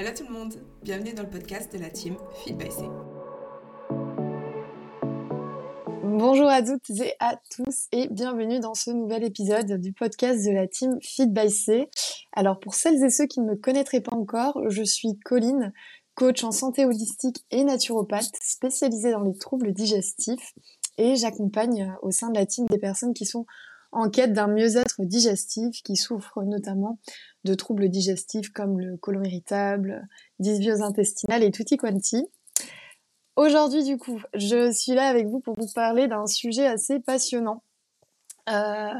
Hello 0.00 0.12
tout 0.16 0.24
le 0.26 0.32
monde, 0.32 0.54
bienvenue 0.82 1.12
dans 1.12 1.24
le 1.24 1.28
podcast 1.28 1.70
de 1.74 1.78
la 1.78 1.90
team 1.90 2.16
Feed 2.42 2.56
by 2.56 2.70
C. 2.70 2.84
Bonjour 6.02 6.48
à 6.48 6.62
toutes 6.62 6.88
et 6.88 7.12
à 7.20 7.38
tous 7.54 7.86
et 7.92 8.08
bienvenue 8.08 8.60
dans 8.60 8.72
ce 8.72 8.90
nouvel 8.92 9.24
épisode 9.24 9.78
du 9.78 9.92
podcast 9.92 10.42
de 10.46 10.52
la 10.52 10.66
team 10.66 10.96
Feed 11.02 11.34
by 11.34 11.50
C. 11.50 11.90
Alors 12.32 12.60
pour 12.60 12.72
celles 12.76 13.04
et 13.04 13.10
ceux 13.10 13.26
qui 13.26 13.40
ne 13.40 13.50
me 13.50 13.56
connaîtraient 13.56 14.00
pas 14.00 14.16
encore, 14.16 14.58
je 14.70 14.82
suis 14.82 15.18
Colline, 15.22 15.70
coach 16.14 16.44
en 16.44 16.50
santé 16.50 16.86
holistique 16.86 17.44
et 17.50 17.62
naturopathe 17.62 18.32
spécialisée 18.40 19.12
dans 19.12 19.20
les 19.20 19.36
troubles 19.36 19.74
digestifs 19.74 20.54
et 20.96 21.16
j'accompagne 21.16 21.94
au 22.00 22.10
sein 22.10 22.30
de 22.30 22.38
la 22.38 22.46
team 22.46 22.64
des 22.70 22.78
personnes 22.78 23.12
qui 23.12 23.26
sont 23.26 23.44
en 23.92 24.08
quête 24.08 24.32
d'un 24.32 24.46
mieux-être 24.46 24.96
digestif, 25.00 25.82
qui 25.82 25.96
souffrent 25.96 26.42
notamment 26.44 26.98
de 27.44 27.54
troubles 27.54 27.88
digestifs 27.88 28.50
comme 28.50 28.80
le 28.80 28.96
côlon 28.96 29.22
irritable, 29.24 30.06
dysbiose 30.38 30.82
intestinale 30.82 31.42
et 31.42 31.50
tutti 31.50 31.76
quanti. 31.76 32.26
Aujourd'hui, 33.36 33.84
du 33.84 33.96
coup, 33.96 34.20
je 34.34 34.70
suis 34.72 34.92
là 34.92 35.08
avec 35.08 35.26
vous 35.26 35.40
pour 35.40 35.54
vous 35.58 35.72
parler 35.74 36.08
d'un 36.08 36.26
sujet 36.26 36.66
assez 36.66 37.00
passionnant 37.00 37.62
euh, 38.48 38.94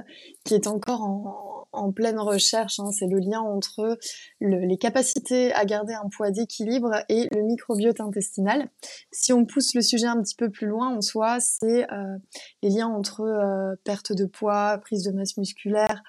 qui 0.44 0.54
est 0.54 0.66
encore 0.66 1.02
en, 1.02 1.59
pleine 1.94 2.18
recherche. 2.18 2.80
Hein. 2.80 2.90
C'est 2.92 3.06
le 3.06 3.18
lien 3.18 3.40
entre 3.40 3.98
les 4.40 4.78
capacités 4.78 5.52
à 5.54 5.64
garder 5.64 5.94
un 5.94 6.08
poids 6.08 6.30
d'équilibre 6.30 7.02
et 7.08 7.28
le 7.32 7.42
microbiote 7.42 8.00
intestinal. 8.00 8.68
Si 9.12 9.32
on 9.32 9.44
pousse 9.44 9.74
le 9.74 9.82
sujet 9.82 10.06
un 10.06 10.20
petit 10.22 10.36
peu 10.36 10.50
plus 10.50 10.66
loin 10.66 10.94
en 10.96 11.00
soi, 11.00 11.38
c'est 11.40 11.90
euh, 11.92 12.16
les 12.62 12.70
liens 12.70 12.88
entre 12.88 13.22
euh, 13.22 13.74
perte 13.84 14.12
de 14.12 14.24
poids, 14.24 14.78
prise 14.78 15.04
de 15.04 15.12
masse 15.12 15.36
musculaire, 15.36 16.02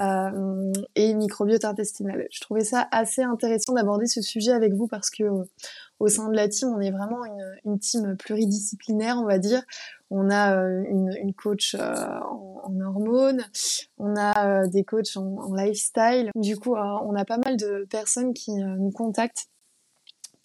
euh, 0.00 0.72
et 0.94 1.14
microbiote 1.14 1.64
intestinal. 1.64 2.26
Je 2.30 2.40
trouvais 2.40 2.62
ça 2.64 2.86
assez 2.92 3.22
intéressant 3.22 3.72
d'aborder 3.72 4.06
ce 4.06 4.22
sujet 4.22 4.52
avec 4.52 4.72
vous 4.72 4.86
parce 4.86 5.10
que 5.10 5.24
au 6.00 6.08
sein 6.08 6.28
de 6.28 6.36
la 6.36 6.48
team, 6.48 6.68
on 6.68 6.80
est 6.80 6.90
vraiment 6.90 7.24
une, 7.24 7.56
une 7.64 7.78
team 7.78 8.16
pluridisciplinaire, 8.16 9.18
on 9.18 9.24
va 9.24 9.38
dire. 9.38 9.62
On 10.10 10.30
a 10.30 10.56
euh, 10.56 10.84
une, 10.88 11.12
une, 11.20 11.34
coach 11.34 11.74
en, 11.74 12.62
en, 12.64 12.80
hormones, 12.80 13.44
on 13.98 14.16
a 14.16 14.66
des 14.66 14.84
coachs 14.84 15.16
en, 15.16 15.36
en, 15.36 15.54
lifestyle. 15.54 16.30
Du 16.34 16.56
coup, 16.56 16.74
on 16.76 17.14
a 17.14 17.24
pas 17.24 17.38
mal 17.38 17.56
de 17.56 17.86
personnes 17.90 18.32
qui 18.32 18.52
nous 18.52 18.90
contactent 18.90 19.48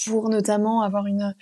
pour 0.05 0.30
notamment 0.30 0.81
avoir 0.81 1.05
une, 1.08 1.33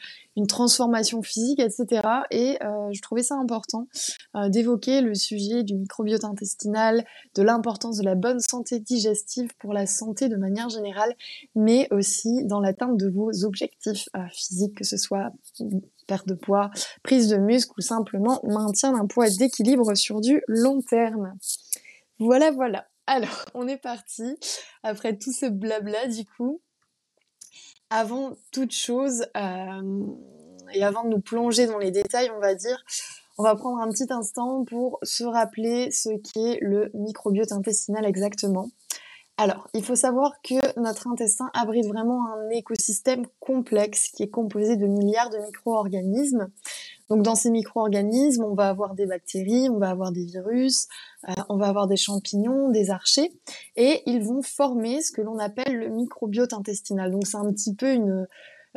transformation 0.48 1.22
physique, 1.22 1.60
etc. 1.60 2.02
Et 2.32 2.58
euh, 2.64 2.90
je 2.92 3.02
trouvais 3.02 3.22
ça 3.22 3.36
important 3.36 3.88
euh, 4.36 4.50
d'évoquer 4.50 5.02
le 5.02 5.14
sujet 5.14 5.64
du 5.64 5.76
microbiote 5.76 6.24
intestinal, 6.24 7.06
de 7.36 7.44
l'importance 7.44 7.98
de 7.98 8.04
la 8.04 8.16
bonne 8.16 8.40
santé 8.40 8.80
digestive 8.80 9.50
pour 9.60 9.72
la 9.72 9.86
santé 9.86 10.30
de 10.30 10.38
manière 10.38 10.70
générale, 10.70 11.14
mais 11.54 11.88
aussi 11.92 12.44
dans 12.46 12.60
l'atteinte 12.60 12.98
de 12.98 13.08
vos 13.08 13.46
objectifs 13.46 14.10
euh, 14.16 14.20
physiques, 14.32 14.78
que 14.78 14.84
ce 14.84 14.98
soit 14.98 15.32
perte 16.08 16.28
de 16.28 16.34
poids, 16.34 16.72
prise 17.04 17.28
de 17.30 17.38
muscle 17.38 17.74
ou 17.78 17.82
simplement 17.82 18.42
maintien 18.44 18.94
d'un 18.94 19.06
poids 19.06 19.30
d'équilibre 19.30 19.96
sur 19.96 20.22
du 20.22 20.42
long 20.48 20.82
terme. 20.82 21.38
Voilà, 22.20 22.52
voilà. 22.52 22.88
Alors, 23.08 23.46
on 23.54 23.68
est 23.68 23.78
parti. 23.78 24.38
Après 24.84 25.18
tout 25.18 25.32
ce 25.32 25.46
blabla, 25.46 26.08
du 26.08 26.26
coup, 26.26 26.62
avant 27.92 28.38
toute 28.52 28.72
chose, 28.72 29.26
euh, 29.38 30.06
et 30.74 30.84
avant 30.84 31.04
de 31.04 31.10
nous 31.10 31.22
plonger 31.22 31.68
dans 31.68 31.78
les 31.78 31.92
détails, 31.92 32.32
on 32.36 32.40
va 32.40 32.56
dire, 32.56 32.84
on 33.38 33.44
va 33.44 33.56
prendre 33.56 33.80
un 33.80 33.90
petit 33.90 34.12
instant 34.12 34.64
pour 34.64 34.98
se 35.04 35.24
rappeler 35.24 35.92
ce 35.92 36.10
qu'est 36.10 36.58
le 36.62 36.90
microbiote 36.94 37.52
intestinal 37.52 38.06
exactement. 38.06 38.70
Alors, 39.38 39.68
il 39.74 39.84
faut 39.84 39.96
savoir 39.96 40.42
que 40.42 40.80
notre 40.80 41.08
intestin 41.08 41.50
abrite 41.54 41.88
vraiment 41.88 42.28
un 42.28 42.50
écosystème 42.50 43.26
complexe 43.40 44.10
qui 44.10 44.24
est 44.24 44.30
composé 44.30 44.76
de 44.76 44.86
milliards 44.86 45.30
de 45.30 45.40
micro-organismes. 45.40 46.50
Donc 47.12 47.24
dans 47.24 47.36
ces 47.36 47.52
micro-organismes, 47.52 48.46
on 48.46 48.54
va 48.54 48.70
avoir 48.70 48.96
des 48.96 49.06
bactéries, 49.06 49.68
on 49.70 49.80
va 49.80 49.90
avoir 49.90 50.14
des 50.14 50.24
virus, 50.24 50.88
euh, 51.28 51.34
on 51.50 51.58
va 51.58 51.68
avoir 51.68 51.86
des 51.88 51.98
champignons, 51.98 52.70
des 52.70 52.90
archées, 52.90 53.34
et 53.76 54.02
ils 54.06 54.24
vont 54.24 54.42
former 54.42 55.02
ce 55.02 55.12
que 55.12 55.22
l'on 55.22 55.38
appelle 55.38 55.76
le 55.76 55.90
microbiote 55.90 56.54
intestinal. 56.54 57.12
Donc 57.12 57.28
c'est 57.28 57.36
un 57.36 57.52
petit 57.52 57.76
peu 57.76 57.98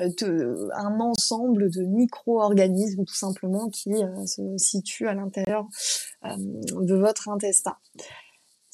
euh, 0.01 0.69
un 0.75 0.99
ensemble 0.99 1.71
de 1.71 1.83
micro-organismes 1.83 3.05
tout 3.05 3.15
simplement 3.15 3.69
qui 3.69 3.95
euh, 4.03 4.27
se 4.27 4.43
situent 4.57 5.07
à 5.07 5.15
l'intérieur 5.15 5.69
de 6.25 6.95
votre 6.97 7.29
intestin. 7.29 7.77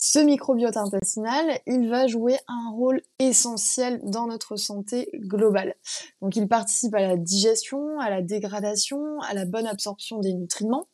Ce 0.02 0.18
microbiote 0.18 0.78
intestinal, 0.78 1.60
il 1.66 1.90
va 1.90 2.06
jouer 2.06 2.38
un 2.48 2.70
rôle 2.70 3.02
essentiel 3.18 4.00
dans 4.02 4.26
notre 4.26 4.56
santé 4.56 5.10
globale. 5.14 5.74
Donc 6.22 6.36
il 6.36 6.48
participe 6.48 6.94
à 6.94 7.02
la 7.02 7.18
digestion, 7.18 8.00
à 8.00 8.08
la 8.08 8.22
dégradation, 8.22 9.20
à 9.20 9.34
la 9.34 9.44
bonne 9.44 9.66
absorption 9.66 10.18
des 10.18 10.32
nutriments. 10.32 10.88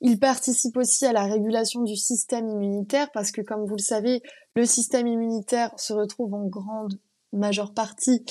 Il 0.00 0.20
participe 0.20 0.76
aussi 0.76 1.04
à 1.04 1.12
la 1.12 1.24
régulation 1.24 1.82
du 1.82 1.96
système 1.96 2.48
immunitaire 2.48 3.10
parce 3.10 3.32
que 3.32 3.40
comme 3.40 3.66
vous 3.66 3.74
le 3.74 3.82
savez, 3.82 4.22
le 4.54 4.66
système 4.66 5.08
immunitaire 5.08 5.72
se 5.76 5.92
retrouve 5.92 6.32
en 6.32 6.46
grande 6.46 7.00
majeure 7.32 7.74
partie 7.74 8.24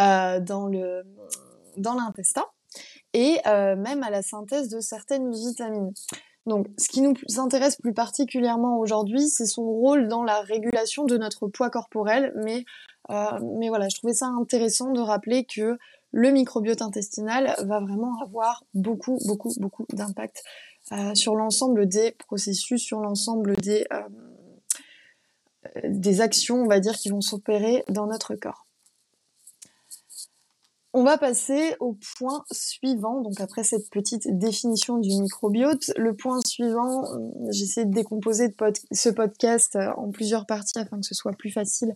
euh, 0.00 0.38
dans 0.38 0.66
le 0.66 1.02
dans 1.78 1.94
l'intestin 1.94 2.44
et 3.14 3.38
euh, 3.46 3.74
même 3.76 4.02
à 4.02 4.10
la 4.10 4.20
synthèse 4.20 4.68
de 4.68 4.80
certaines 4.80 5.32
vitamines. 5.32 5.94
Donc, 6.46 6.66
ce 6.76 6.88
qui 6.88 7.02
nous 7.02 7.14
intéresse 7.38 7.76
plus 7.76 7.94
particulièrement 7.94 8.78
aujourd'hui, 8.78 9.28
c'est 9.28 9.46
son 9.46 9.64
rôle 9.64 10.08
dans 10.08 10.24
la 10.24 10.40
régulation 10.40 11.04
de 11.04 11.16
notre 11.16 11.46
poids 11.46 11.70
corporel. 11.70 12.32
Mais, 12.44 12.64
euh, 13.10 13.38
mais 13.58 13.68
voilà, 13.68 13.88
je 13.88 13.96
trouvais 13.96 14.14
ça 14.14 14.26
intéressant 14.26 14.90
de 14.90 15.00
rappeler 15.00 15.44
que 15.44 15.78
le 16.10 16.30
microbiote 16.30 16.82
intestinal 16.82 17.54
va 17.60 17.80
vraiment 17.80 18.20
avoir 18.22 18.64
beaucoup, 18.74 19.18
beaucoup, 19.26 19.52
beaucoup 19.58 19.86
d'impact 19.92 20.42
euh, 20.90 21.14
sur 21.14 21.36
l'ensemble 21.36 21.86
des 21.86 22.12
processus, 22.12 22.82
sur 22.82 23.00
l'ensemble 23.00 23.56
des, 23.56 23.86
euh, 23.92 24.00
des 25.84 26.20
actions, 26.20 26.62
on 26.62 26.66
va 26.66 26.80
dire, 26.80 26.94
qui 26.94 27.08
vont 27.08 27.20
s'opérer 27.20 27.84
dans 27.88 28.06
notre 28.06 28.34
corps. 28.34 28.66
On 30.94 31.04
va 31.04 31.16
passer 31.16 31.74
au 31.80 31.96
point 32.18 32.44
suivant. 32.50 33.22
Donc 33.22 33.40
après 33.40 33.64
cette 33.64 33.88
petite 33.90 34.26
définition 34.38 34.98
du 34.98 35.08
microbiote, 35.08 35.90
le 35.96 36.14
point 36.14 36.40
suivant, 36.44 37.04
euh, 37.04 37.30
j'essaie 37.50 37.86
de 37.86 37.94
décomposer 37.94 38.54
ce 38.90 39.08
podcast 39.08 39.76
euh, 39.76 39.90
en 39.96 40.10
plusieurs 40.10 40.44
parties 40.44 40.78
afin 40.78 41.00
que 41.00 41.06
ce 41.06 41.14
soit 41.14 41.32
plus 41.32 41.50
facile 41.50 41.94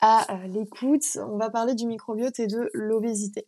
à 0.00 0.32
euh, 0.32 0.46
l'écoute. 0.46 1.04
On 1.16 1.36
va 1.36 1.50
parler 1.50 1.74
du 1.74 1.86
microbiote 1.86 2.40
et 2.40 2.46
de 2.46 2.70
l'obésité. 2.72 3.46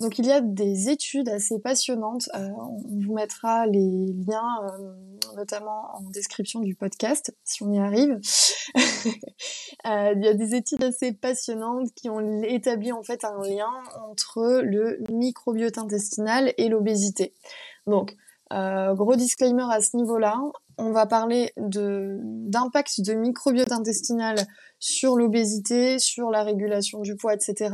Donc 0.00 0.18
il 0.18 0.26
y 0.26 0.32
a 0.32 0.42
des 0.42 0.90
études 0.90 1.28
assez 1.30 1.58
passionnantes. 1.58 2.28
Euh, 2.34 2.48
on 2.58 2.82
vous 2.86 3.14
mettra 3.14 3.66
les 3.66 4.12
liens, 4.26 4.60
euh, 4.64 4.94
notamment 5.36 5.96
en 5.96 6.02
description 6.10 6.60
du 6.60 6.74
podcast, 6.74 7.34
si 7.44 7.62
on 7.62 7.72
y 7.72 7.78
arrive. 7.78 8.20
euh, 8.76 10.12
il 10.14 10.22
y 10.22 10.28
a 10.28 10.34
des 10.34 10.54
études 10.54 10.84
assez 10.84 11.12
passionnantes 11.12 11.94
qui 11.94 12.10
ont 12.10 12.42
établi 12.42 12.92
en 12.92 13.02
fait 13.02 13.24
un 13.24 13.40
lien 13.42 13.72
entre 14.10 14.60
le 14.62 15.02
microbiote 15.10 15.78
intestinal 15.78 16.52
et 16.58 16.68
l'obésité. 16.68 17.32
Donc 17.86 18.14
gros 18.50 19.16
disclaimer 19.16 19.66
à 19.70 19.80
ce 19.80 19.96
niveau-là. 19.96 20.40
On 20.78 20.92
va 20.92 21.06
parler 21.06 21.52
d'impact 21.56 23.00
de 23.00 23.14
microbiote 23.14 23.72
intestinal 23.72 24.36
sur 24.78 25.16
l'obésité, 25.16 25.98
sur 25.98 26.30
la 26.30 26.42
régulation 26.42 27.00
du 27.00 27.16
poids, 27.16 27.32
etc 27.32 27.70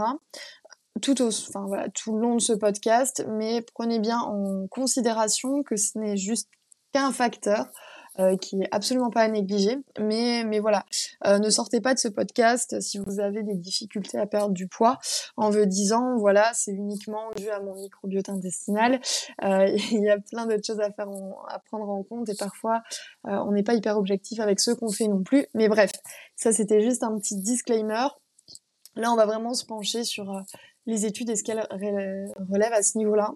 tout 1.02 1.20
au, 1.20 1.28
enfin 1.28 1.66
voilà, 1.66 1.88
tout 1.90 2.14
le 2.14 2.22
long 2.22 2.36
de 2.36 2.40
ce 2.40 2.52
podcast, 2.52 3.26
mais 3.28 3.62
prenez 3.74 3.98
bien 3.98 4.18
en 4.18 4.66
considération 4.68 5.62
que 5.62 5.76
ce 5.76 5.98
n'est 5.98 6.16
juste 6.16 6.48
qu'un 6.92 7.12
facteur 7.12 7.70
euh, 8.18 8.36
qui 8.36 8.60
est 8.60 8.68
absolument 8.72 9.08
pas 9.08 9.22
à 9.22 9.28
négliger. 9.28 9.78
Mais, 9.98 10.44
mais 10.44 10.58
voilà, 10.58 10.84
euh, 11.26 11.38
ne 11.38 11.48
sortez 11.48 11.80
pas 11.80 11.94
de 11.94 11.98
ce 11.98 12.08
podcast 12.08 12.78
si 12.82 12.98
vous 12.98 13.20
avez 13.20 13.42
des 13.42 13.56
difficultés 13.56 14.18
à 14.18 14.26
perdre 14.26 14.52
du 14.52 14.68
poids 14.68 14.98
en 15.38 15.48
vous 15.48 15.64
disant 15.64 16.18
voilà 16.18 16.50
c'est 16.52 16.72
uniquement 16.72 17.30
dû 17.36 17.48
à 17.48 17.60
mon 17.60 17.74
microbiote 17.74 18.28
intestinal. 18.28 19.00
Euh, 19.44 19.66
il 19.92 20.02
y 20.02 20.10
a 20.10 20.18
plein 20.18 20.44
d'autres 20.44 20.66
choses 20.66 20.80
à 20.80 20.92
faire, 20.92 21.08
à 21.48 21.58
prendre 21.60 21.88
en 21.88 22.02
compte 22.02 22.28
et 22.28 22.34
parfois 22.34 22.82
on 23.24 23.52
n'est 23.52 23.62
pas 23.62 23.74
hyper 23.74 23.96
objectif 23.96 24.40
avec 24.40 24.60
ce 24.60 24.72
qu'on 24.72 24.90
fait 24.90 25.08
non 25.08 25.22
plus. 25.22 25.46
Mais 25.54 25.68
bref, 25.68 25.90
ça 26.36 26.52
c'était 26.52 26.82
juste 26.82 27.02
un 27.02 27.16
petit 27.18 27.36
disclaimer. 27.36 28.08
Là, 28.94 29.10
on 29.10 29.16
va 29.16 29.24
vraiment 29.24 29.54
se 29.54 29.64
pencher 29.64 30.04
sur 30.04 30.44
les 30.86 31.06
études 31.06 31.30
et 31.30 31.36
ce 31.36 31.44
qu'elles 31.44 31.66
relèvent 31.70 32.72
à 32.72 32.82
ce 32.82 32.98
niveau-là. 32.98 33.32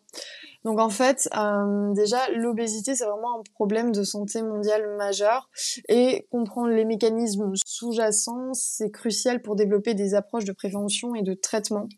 Donc 0.64 0.81
en 0.81 0.90
fait, 0.90 1.28
euh, 1.37 1.93
déjà, 1.94 2.28
l'obésité, 2.31 2.94
c'est 2.96 3.04
vraiment 3.04 3.38
un 3.38 3.43
problème 3.54 3.93
de 3.93 4.02
santé 4.02 4.43
mondiale 4.43 4.96
majeur 4.96 5.48
et 5.88 6.26
comprendre 6.31 6.70
les 6.70 6.84
mécanismes 6.84 7.52
sous-jacents, 7.64 8.52
c'est 8.52 8.90
crucial 8.90 9.43
pour 9.43 9.54
développer 9.54 9.94
des 9.94 10.14
approches 10.14 10.44
de 10.44 10.52
prévention 10.52 11.14
et 11.14 11.22
de 11.22 11.34
traitement. 11.34 11.88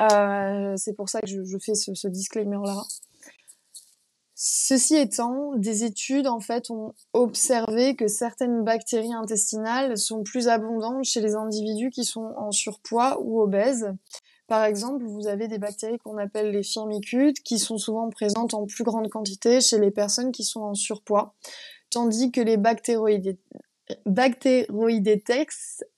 Euh, 0.00 0.74
c'est 0.76 0.94
pour 0.94 1.08
ça 1.08 1.20
que 1.20 1.28
je, 1.28 1.58
fais 1.58 1.74
ce, 1.74 1.94
ce 1.94 2.08
disclaimer-là. 2.08 2.82
Ceci 4.44 4.96
étant, 4.96 5.54
des 5.54 5.84
études 5.84 6.26
en 6.26 6.40
fait 6.40 6.68
ont 6.70 6.94
observé 7.12 7.94
que 7.94 8.08
certaines 8.08 8.64
bactéries 8.64 9.12
intestinales 9.12 9.96
sont 9.96 10.24
plus 10.24 10.48
abondantes 10.48 11.04
chez 11.04 11.20
les 11.20 11.36
individus 11.36 11.90
qui 11.90 12.04
sont 12.04 12.34
en 12.36 12.50
surpoids 12.50 13.20
ou 13.20 13.40
obèses. 13.40 13.86
Par 14.46 14.64
exemple, 14.64 15.04
vous 15.04 15.28
avez 15.28 15.48
des 15.48 15.58
bactéries 15.58 15.98
qu'on 15.98 16.18
appelle 16.18 16.50
les 16.50 16.62
firmicutes 16.62 17.42
qui 17.42 17.58
sont 17.58 17.78
souvent 17.78 18.10
présentes 18.10 18.54
en 18.54 18.66
plus 18.66 18.84
grande 18.84 19.08
quantité 19.08 19.60
chez 19.60 19.78
les 19.78 19.90
personnes 19.90 20.32
qui 20.32 20.44
sont 20.44 20.60
en 20.60 20.74
surpoids, 20.74 21.34
tandis 21.90 22.30
que 22.30 22.40
les 22.40 22.56
bactéroïdes 22.56 23.38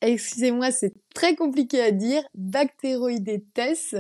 excusez-moi, 0.00 0.70
c'est 0.70 0.94
très 1.14 1.36
compliqué 1.36 1.80
à 1.80 1.90
dire, 1.90 2.22
Bacteroidetes 2.34 3.96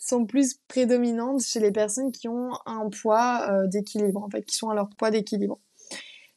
sont 0.00 0.26
plus 0.26 0.54
prédominantes 0.68 1.42
chez 1.42 1.60
les 1.60 1.72
personnes 1.72 2.12
qui 2.12 2.28
ont 2.28 2.52
un 2.66 2.88
poids 2.88 3.46
euh, 3.50 3.66
d'équilibre, 3.66 4.22
en 4.22 4.30
fait, 4.30 4.42
qui 4.44 4.56
sont 4.56 4.70
à 4.70 4.74
leur 4.74 4.88
poids 4.90 5.10
d'équilibre. 5.10 5.58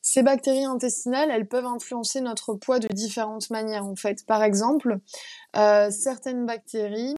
Ces 0.01 0.23
bactéries 0.23 0.65
intestinales, 0.65 1.29
elles 1.31 1.47
peuvent 1.47 1.65
influencer 1.65 2.21
notre 2.21 2.55
poids 2.55 2.79
de 2.79 2.87
différentes 2.87 3.49
manières, 3.51 3.85
en 3.85 3.95
fait. 3.95 4.25
Par 4.25 4.43
exemple, 4.43 4.97
euh, 5.55 5.91
certaines 5.91 6.45
bactéries 6.45 7.15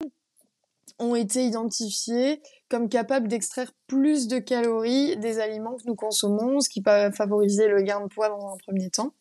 ont 0.99 1.15
été 1.15 1.43
identifiées 1.43 2.41
comme 2.69 2.89
capables 2.89 3.27
d'extraire 3.27 3.71
plus 3.87 4.27
de 4.27 4.39
calories 4.39 5.17
des 5.17 5.39
aliments 5.39 5.75
que 5.75 5.83
nous 5.85 5.95
consommons, 5.95 6.59
ce 6.59 6.69
qui 6.69 6.81
peut 6.81 7.11
favoriser 7.11 7.67
le 7.67 7.81
gain 7.81 8.01
de 8.01 8.07
poids 8.07 8.29
dans 8.29 8.53
un 8.53 8.57
premier 8.57 8.89
temps. 8.89 9.13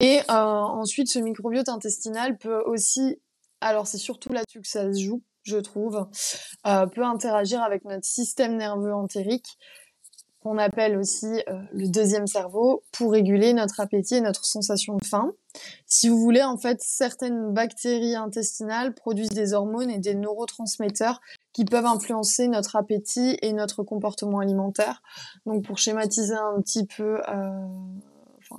Et 0.00 0.18
euh, 0.18 0.32
ensuite, 0.32 1.08
ce 1.08 1.18
microbiote 1.18 1.68
intestinal 1.68 2.36
peut 2.36 2.62
aussi, 2.66 3.20
alors 3.60 3.86
c'est 3.86 3.98
surtout 3.98 4.32
là-dessus 4.32 4.60
que 4.60 4.68
ça 4.68 4.92
se 4.92 5.00
joue, 5.00 5.22
je 5.44 5.56
trouve, 5.56 6.08
euh, 6.66 6.86
peut 6.86 7.04
interagir 7.04 7.62
avec 7.62 7.84
notre 7.84 8.04
système 8.04 8.56
nerveux 8.56 8.94
entérique, 8.94 9.56
qu'on 10.44 10.58
appelle 10.58 10.98
aussi 10.98 11.26
euh, 11.48 11.58
le 11.72 11.88
deuxième 11.88 12.26
cerveau, 12.26 12.82
pour 12.92 13.12
réguler 13.12 13.54
notre 13.54 13.80
appétit 13.80 14.16
et 14.16 14.20
notre 14.20 14.44
sensation 14.44 14.96
de 14.96 15.04
faim. 15.04 15.32
Si 15.86 16.08
vous 16.08 16.18
voulez, 16.18 16.42
en 16.42 16.58
fait, 16.58 16.78
certaines 16.82 17.52
bactéries 17.54 18.14
intestinales 18.14 18.94
produisent 18.94 19.30
des 19.30 19.54
hormones 19.54 19.90
et 19.90 19.98
des 19.98 20.14
neurotransmetteurs 20.14 21.20
qui 21.54 21.64
peuvent 21.64 21.86
influencer 21.86 22.48
notre 22.48 22.76
appétit 22.76 23.38
et 23.40 23.52
notre 23.54 23.82
comportement 23.82 24.40
alimentaire. 24.40 25.02
Donc, 25.46 25.64
pour 25.64 25.78
schématiser 25.78 26.34
un 26.34 26.60
petit 26.60 26.84
peu 26.84 27.20
euh, 27.28 27.66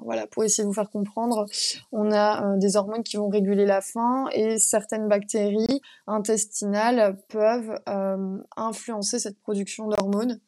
voilà, 0.03 0.27
pour 0.27 0.43
essayer 0.43 0.63
de 0.63 0.67
vous 0.67 0.73
faire 0.73 0.89
comprendre, 0.89 1.45
on 1.91 2.11
a 2.11 2.53
euh, 2.53 2.57
des 2.57 2.75
hormones 2.75 3.03
qui 3.03 3.17
vont 3.17 3.29
réguler 3.29 3.65
la 3.65 3.81
faim 3.81 4.25
et 4.33 4.57
certaines 4.57 5.07
bactéries 5.07 5.81
intestinales 6.07 7.17
peuvent 7.29 7.79
euh, 7.87 8.37
influencer 8.55 9.19
cette 9.19 9.39
production 9.39 9.87
d'hormones 9.87 10.39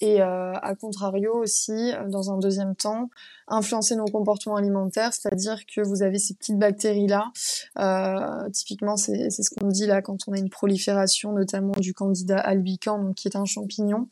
et 0.00 0.20
euh, 0.20 0.52
à 0.54 0.74
contrario 0.74 1.34
aussi, 1.34 1.72
euh, 1.72 2.08
dans 2.08 2.30
un 2.30 2.38
deuxième 2.38 2.74
temps, 2.74 3.08
influencer 3.48 3.96
nos 3.96 4.06
comportements 4.06 4.56
alimentaires, 4.56 5.12
c'est-à-dire 5.12 5.66
que 5.66 5.80
vous 5.82 6.02
avez 6.02 6.18
ces 6.18 6.34
petites 6.34 6.58
bactéries-là. 6.58 7.30
Euh, 7.78 8.48
typiquement, 8.50 8.96
c'est 8.96 9.30
ce 9.30 9.54
qu'on 9.54 9.68
dit 9.68 9.86
là 9.86 10.02
quand 10.02 10.16
on 10.26 10.32
a 10.32 10.38
une 10.38 10.50
prolifération, 10.50 11.32
notamment 11.32 11.74
du 11.78 11.92
candida 11.94 12.38
albicans, 12.38 13.02
donc 13.02 13.16
qui 13.16 13.28
est 13.28 13.36
un 13.36 13.44
champignon. 13.44 14.08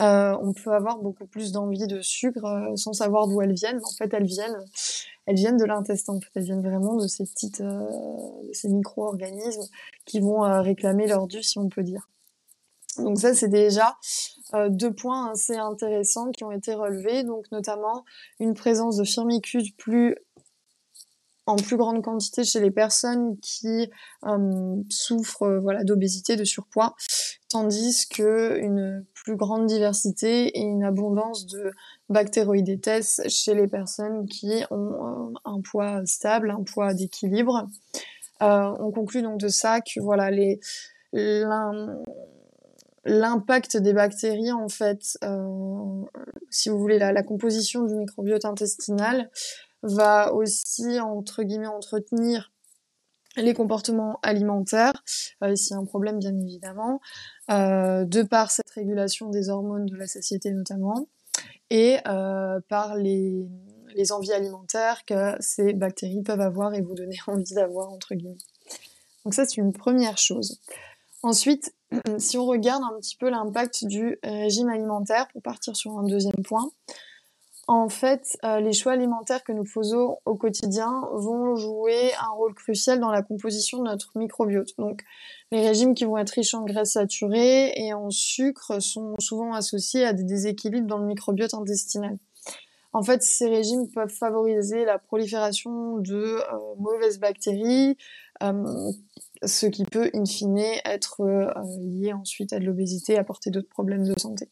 Euh, 0.00 0.36
on 0.40 0.52
peut 0.52 0.72
avoir 0.72 0.98
beaucoup 0.98 1.26
plus 1.26 1.52
d'envie 1.52 1.86
de 1.86 2.00
sucre 2.00 2.44
euh, 2.44 2.76
sans 2.76 2.92
savoir 2.92 3.26
d'où 3.26 3.40
elles 3.42 3.54
viennent. 3.54 3.80
En 3.84 3.96
fait, 3.96 4.12
elles 4.14 4.26
viennent, 4.26 4.64
elles 5.26 5.36
viennent 5.36 5.56
de 5.56 5.64
l'intestin. 5.64 6.14
En 6.14 6.20
fait, 6.20 6.30
elles 6.36 6.44
viennent 6.44 6.62
vraiment 6.62 6.94
de 6.94 7.06
ces 7.06 7.24
petites, 7.24 7.62
ces 8.52 8.68
micro-organismes 8.68 9.66
qui 10.04 10.20
vont 10.20 10.40
réclamer 10.62 11.06
leur 11.06 11.26
dû, 11.26 11.42
si 11.42 11.58
on 11.58 11.68
peut 11.68 11.82
dire. 11.82 12.08
Donc 12.98 13.18
ça, 13.18 13.34
c'est 13.34 13.48
déjà 13.48 13.96
euh, 14.54 14.68
deux 14.70 14.92
points 14.92 15.30
assez 15.32 15.56
intéressants 15.56 16.30
qui 16.30 16.44
ont 16.44 16.52
été 16.52 16.74
relevés, 16.74 17.22
donc 17.22 17.44
notamment 17.52 18.04
une 18.40 18.54
présence 18.54 18.96
de 18.96 19.04
firmicutes 19.04 19.76
plus 19.76 20.16
en 21.46 21.56
plus 21.56 21.78
grande 21.78 22.02
quantité 22.02 22.44
chez 22.44 22.60
les 22.60 22.70
personnes 22.70 23.38
qui 23.40 23.90
euh, 24.26 24.76
souffrent 24.90 25.44
euh, 25.44 25.60
voilà 25.60 25.82
d'obésité, 25.82 26.36
de 26.36 26.44
surpoids, 26.44 26.94
tandis 27.48 28.06
que 28.08 28.58
une 28.58 29.06
plus 29.14 29.36
grande 29.36 29.66
diversité 29.66 30.48
et 30.48 30.60
une 30.60 30.84
abondance 30.84 31.46
de 31.46 31.72
bactéroïdetes 32.10 33.22
chez 33.28 33.54
les 33.54 33.66
personnes 33.66 34.26
qui 34.26 34.62
ont 34.70 35.32
un 35.44 35.60
poids 35.60 36.04
stable, 36.04 36.50
un 36.50 36.64
poids 36.64 36.92
d'équilibre. 36.92 37.66
on 38.40 38.90
conclut 38.92 39.22
donc 39.22 39.38
de 39.40 39.48
ça 39.48 39.80
que 39.80 40.00
voilà 40.00 40.30
les 40.30 40.60
l'impact 43.04 43.76
des 43.76 43.92
bactéries, 43.92 44.52
en 44.52 44.68
fait, 44.68 45.18
euh, 45.24 46.04
si 46.50 46.68
vous 46.68 46.78
voulez, 46.78 46.98
la, 46.98 47.22
composition 47.22 47.84
du 47.84 47.94
microbiote 47.94 48.44
intestinal 48.44 49.30
va 49.82 50.32
aussi, 50.34 51.00
entre 51.00 51.42
guillemets, 51.42 51.66
entretenir 51.66 52.52
les 53.36 53.54
comportements 53.54 54.18
alimentaires, 54.22 55.04
euh, 55.44 55.54
s'il 55.54 55.74
y 55.74 55.74
a 55.74 55.78
un 55.78 55.84
problème 55.84 56.18
bien 56.18 56.36
évidemment, 56.40 57.00
euh, 57.50 58.04
de 58.04 58.22
par 58.22 58.50
cette 58.50 58.70
régulation 58.70 59.30
des 59.30 59.48
hormones 59.48 59.86
de 59.86 59.96
la 59.96 60.06
satiété 60.06 60.50
notamment, 60.50 61.06
et 61.70 61.98
par 62.68 62.96
les, 62.96 63.46
les 63.94 64.12
envies 64.12 64.32
alimentaires 64.32 65.04
que 65.04 65.34
ces 65.40 65.72
bactéries 65.74 66.22
peuvent 66.22 66.40
avoir 66.40 66.74
et 66.74 66.80
vous 66.80 66.94
donner 66.94 67.16
envie 67.26 67.54
d'avoir, 67.54 67.90
entre 67.90 68.14
guillemets. 68.14 68.38
Donc 69.24 69.34
ça, 69.34 69.44
c'est 69.44 69.56
une 69.56 69.72
première 69.72 70.18
chose. 70.18 70.60
Ensuite, 71.22 71.74
si 72.18 72.38
on 72.38 72.46
regarde 72.46 72.82
un 72.82 72.98
petit 73.00 73.16
peu 73.16 73.28
l'impact 73.28 73.84
du 73.86 74.18
régime 74.22 74.68
alimentaire, 74.68 75.28
pour 75.28 75.42
partir 75.42 75.76
sur 75.76 75.98
un 75.98 76.04
deuxième 76.04 76.42
point, 76.44 76.70
en 77.70 77.90
fait, 77.90 78.38
euh, 78.44 78.60
les 78.60 78.72
choix 78.72 78.92
alimentaires 78.92 79.44
que 79.44 79.52
nous 79.52 79.66
faisons 79.66 80.16
au 80.24 80.36
quotidien 80.36 80.90
vont 81.12 81.54
jouer 81.54 82.12
un 82.18 82.30
rôle 82.30 82.54
crucial 82.54 82.98
dans 82.98 83.10
la 83.10 83.20
composition 83.20 83.78
de 83.78 83.84
notre 83.84 84.10
microbiote. 84.16 84.70
Donc, 84.78 85.02
les 85.52 85.60
régimes 85.60 85.92
qui 85.92 86.06
vont 86.06 86.16
être 86.16 86.30
riches 86.30 86.54
en 86.54 86.64
graisses 86.64 86.92
saturées 86.92 87.74
et 87.76 87.92
en 87.92 88.08
sucre 88.08 88.80
sont 88.80 89.14
souvent 89.20 89.52
associés 89.52 90.06
à 90.06 90.14
des 90.14 90.24
déséquilibres 90.24 90.86
dans 90.86 90.96
le 90.96 91.06
microbiote 91.06 91.52
intestinal. 91.52 92.16
En 92.94 93.02
fait, 93.02 93.22
ces 93.22 93.50
régimes 93.50 93.86
peuvent 93.90 94.08
favoriser 94.08 94.86
la 94.86 94.98
prolifération 94.98 95.98
de 95.98 96.14
euh, 96.14 96.74
mauvaises 96.78 97.20
bactéries, 97.20 97.98
euh, 98.42 98.92
ce 99.44 99.66
qui 99.66 99.84
peut 99.84 100.10
in 100.14 100.24
fine 100.24 100.58
être 100.84 101.20
euh, 101.20 101.52
lié 101.80 102.12
ensuite 102.12 102.52
à 102.52 102.58
de 102.58 102.64
l'obésité, 102.64 103.18
apporter 103.18 103.50
d'autres 103.50 103.68
problèmes 103.68 104.06
de 104.06 104.18
santé. 104.18 104.48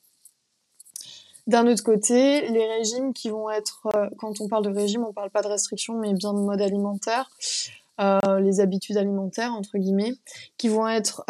D'un 1.46 1.66
autre 1.68 1.84
côté, 1.84 2.48
les 2.48 2.66
régimes 2.66 3.12
qui 3.12 3.30
vont 3.30 3.50
être, 3.50 3.86
euh, 3.94 4.08
quand 4.18 4.40
on 4.40 4.48
parle 4.48 4.64
de 4.64 4.70
régime, 4.70 5.04
on 5.04 5.12
parle 5.12 5.30
pas 5.30 5.42
de 5.42 5.48
restriction, 5.48 5.98
mais 5.98 6.12
bien 6.12 6.34
de 6.34 6.40
mode 6.40 6.60
alimentaire, 6.60 7.30
euh, 8.00 8.40
les 8.40 8.60
habitudes 8.60 8.96
alimentaires 8.96 9.52
entre 9.52 9.78
guillemets, 9.78 10.14
qui 10.58 10.68
vont 10.68 10.88
être 10.88 11.24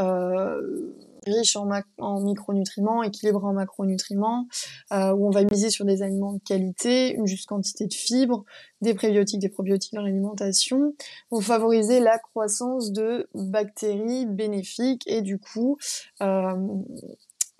riche 1.26 1.56
en, 1.56 1.68
en 1.98 2.20
micronutriments, 2.20 3.02
équilibré 3.02 3.44
en 3.44 3.52
macronutriments, 3.52 4.46
euh, 4.92 5.12
où 5.12 5.26
on 5.26 5.30
va 5.30 5.44
miser 5.44 5.70
sur 5.70 5.84
des 5.84 6.02
aliments 6.02 6.32
de 6.32 6.40
qualité, 6.40 7.14
une 7.14 7.26
juste 7.26 7.46
quantité 7.46 7.86
de 7.86 7.94
fibres, 7.94 8.44
des 8.80 8.94
prébiotiques, 8.94 9.40
des 9.40 9.48
probiotiques 9.48 9.94
dans 9.94 10.02
l'alimentation, 10.02 10.94
vont 11.30 11.40
favoriser 11.40 12.00
la 12.00 12.18
croissance 12.18 12.92
de 12.92 13.28
bactéries 13.34 14.26
bénéfiques 14.26 15.02
et 15.06 15.22
du 15.22 15.38
coup, 15.38 15.76
euh, 16.22 16.54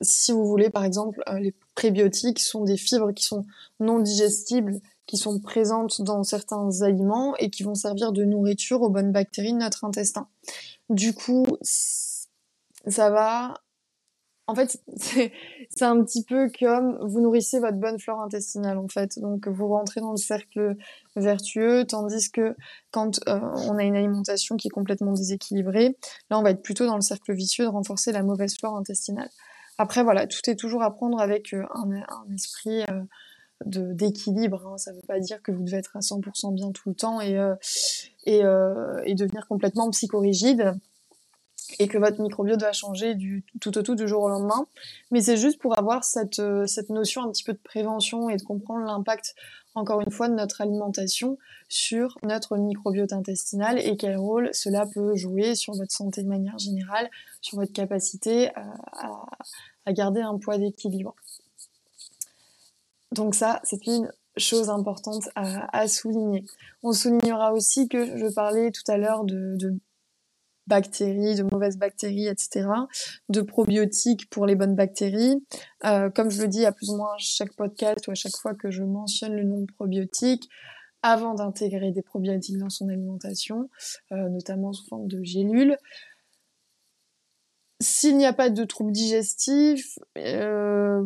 si 0.01 0.33
vous 0.33 0.47
voulez, 0.47 0.71
par 0.71 0.85
exemple, 0.85 1.23
euh, 1.29 1.39
les 1.39 1.55
prébiotiques 1.75 2.41
sont 2.41 2.65
des 2.65 2.77
fibres 2.77 3.13
qui 3.13 3.25
sont 3.25 3.45
non 3.81 3.99
digestibles, 3.99 4.81
qui 5.07 5.17
sont 5.17 5.39
présentes 5.41 6.03
dans 6.03 6.23
certains 6.23 6.83
aliments 6.83 7.35
et 7.37 7.51
qui 7.51 7.63
vont 7.63 7.75
servir 7.75 8.13
de 8.13 8.25
nourriture 8.25 8.83
aux 8.83 8.91
bonnes 8.91 9.13
bactéries 9.13 9.53
de 9.53 9.59
notre 9.59 9.85
intestin. 9.85 10.29
Du 10.91 11.15
coup, 11.15 11.47
ça 12.87 13.11
va. 13.11 13.55
En 14.49 14.55
fait, 14.55 14.81
c'est 14.97 15.33
un 15.83 16.05
petit 16.05 16.23
peu 16.23 16.49
comme 16.59 16.99
vous 17.03 17.21
nourrissez 17.21 17.59
votre 17.59 17.79
bonne 17.79 17.99
flore 17.99 18.21
intestinale, 18.21 18.79
en 18.79 18.87
fait. 18.87 19.19
Donc, 19.19 19.49
vous 19.49 19.67
rentrez 19.67 20.01
dans 20.01 20.13
le 20.13 20.17
cercle 20.17 20.77
vertueux, 21.17 21.85
tandis 21.85 22.31
que 22.31 22.55
quand 22.93 23.19
euh, 23.29 23.41
on 23.69 23.77
a 23.77 23.83
une 23.83 23.97
alimentation 23.97 24.57
qui 24.57 24.69
est 24.69 24.71
complètement 24.71 25.13
déséquilibrée, 25.13 25.97
là, 26.31 26.39
on 26.39 26.43
va 26.43 26.51
être 26.51 26.63
plutôt 26.63 26.87
dans 26.87 26.95
le 26.95 27.01
cercle 27.01 27.33
vicieux 27.35 27.65
de 27.65 27.71
renforcer 27.71 28.13
la 28.13 28.23
mauvaise 28.23 28.57
flore 28.57 28.77
intestinale. 28.77 29.31
Après, 29.79 30.05
voilà, 30.05 30.29
tout 30.29 30.49
est 30.49 30.57
toujours 30.57 30.83
à 30.85 30.95
prendre 30.95 31.21
avec 31.21 31.53
euh, 31.53 31.65
un, 31.75 31.91
un 31.91 32.33
esprit 32.33 32.83
euh, 32.83 33.03
d'équilibre. 33.65 34.65
Hein. 34.69 34.79
Ça 34.79 34.93
ne 34.93 34.97
veut 34.97 35.07
pas 35.09 35.19
dire 35.19 35.43
que 35.43 35.51
vous 35.51 35.65
devez 35.65 35.79
être 35.79 35.97
à 35.97 36.01
100% 36.01 36.55
bien 36.55 36.71
tout 36.71 36.89
le 36.91 36.95
temps 36.95 37.21
et, 37.21 37.37
et, 38.27 38.43
et 38.43 39.15
devenir 39.15 39.49
complètement 39.49 39.91
psychorigide 39.91 40.79
et 41.79 41.89
que 41.89 41.99
votre 41.99 42.21
microbiote 42.21 42.61
va 42.61 42.73
changer 42.73 43.15
du 43.15 43.45
tout 43.61 43.77
au 43.77 43.83
tout 43.83 43.95
du 43.95 44.07
jour 44.07 44.23
au 44.23 44.29
lendemain. 44.29 44.67
Mais 45.11 45.21
c'est 45.21 45.37
juste 45.37 45.61
pour 45.61 45.79
avoir 45.79 46.05
cette, 46.05 46.39
euh, 46.39 46.67
cette 46.67 46.91
notion 46.91 47.23
un 47.23 47.31
petit 47.31 47.45
peu 47.45 47.53
de 47.53 47.59
prévention 47.59 48.29
et 48.31 48.37
de 48.37 48.43
comprendre 48.43 48.85
l'impact, 48.85 49.35
encore 49.75 50.01
une 50.01 50.11
fois, 50.11 50.29
de 50.29 50.35
notre 50.35 50.61
alimentation 50.61 51.39
sur 51.69 52.19
notre 52.23 52.57
microbiote 52.57 53.13
intestinal 53.13 53.79
et 53.79 53.97
quel 53.97 54.17
rôle 54.17 54.51
cela 54.53 54.87
peut 54.87 55.17
jouer 55.17 55.55
sur 55.55 55.75
votre 55.75 55.93
santé 55.93 56.23
de 56.23 56.29
manière 56.29 56.59
générale, 56.59 57.11
sur 57.41 57.59
votre 57.59 57.73
capacité 57.73 58.55
à, 58.55 58.75
à, 58.93 59.27
à 59.87 59.93
garder 59.93 60.21
un 60.21 60.39
poids 60.39 60.59
d'équilibre. 60.59 61.15
Donc 63.13 63.35
ça, 63.35 63.61
c'est 63.65 63.87
une 63.87 64.11
chose 64.37 64.69
importante 64.69 65.29
à, 65.35 65.89
souligner. 65.89 66.45
On 66.83 66.93
soulignera 66.93 67.53
aussi 67.53 67.89
que 67.89 68.19
je 68.19 68.27
parlais 68.27 68.71
tout 68.71 68.91
à 68.91 68.99
l'heure 68.99 69.25
de, 69.25 69.79
bactéries, 70.67 71.37
de 71.37 71.43
mauvaises 71.43 71.79
bactéries, 71.79 72.27
etc., 72.27 72.69
de 73.29 73.41
probiotiques 73.41 74.29
pour 74.31 74.47
les 74.47 74.55
bonnes 74.55 74.75
bactéries. 74.75 75.45
Euh, 75.85 76.11
comme 76.11 76.31
je 76.31 76.43
le 76.43 76.49
dis 76.49 76.67
à 76.67 76.73
plus 76.73 76.91
ou 76.91 76.97
moins 76.97 77.15
chaque 77.19 77.55
podcast 77.55 78.07
ou 78.09 78.11
à 78.11 78.15
chaque 78.15 78.37
fois 78.37 78.55
que 78.55 78.71
je 78.71 78.83
mentionne 78.83 79.35
le 79.35 79.45
nom 79.45 79.61
de 79.61 79.73
probiotique, 79.73 80.49
avant 81.03 81.35
d'intégrer 81.35 81.93
des 81.93 82.03
probiotiques 82.03 82.59
dans 82.59 82.71
son 82.71 82.89
alimentation, 82.89 83.69
euh, 84.13 84.29
notamment 84.29 84.73
sous 84.73 84.87
forme 84.87 85.07
de 85.07 85.23
gélules. 85.23 85.77
S'il 87.81 88.17
n'y 88.17 88.27
a 88.27 88.33
pas 88.33 88.51
de 88.51 88.65
troubles 88.65 88.93
digestifs, 88.93 89.99
euh, 90.17 91.05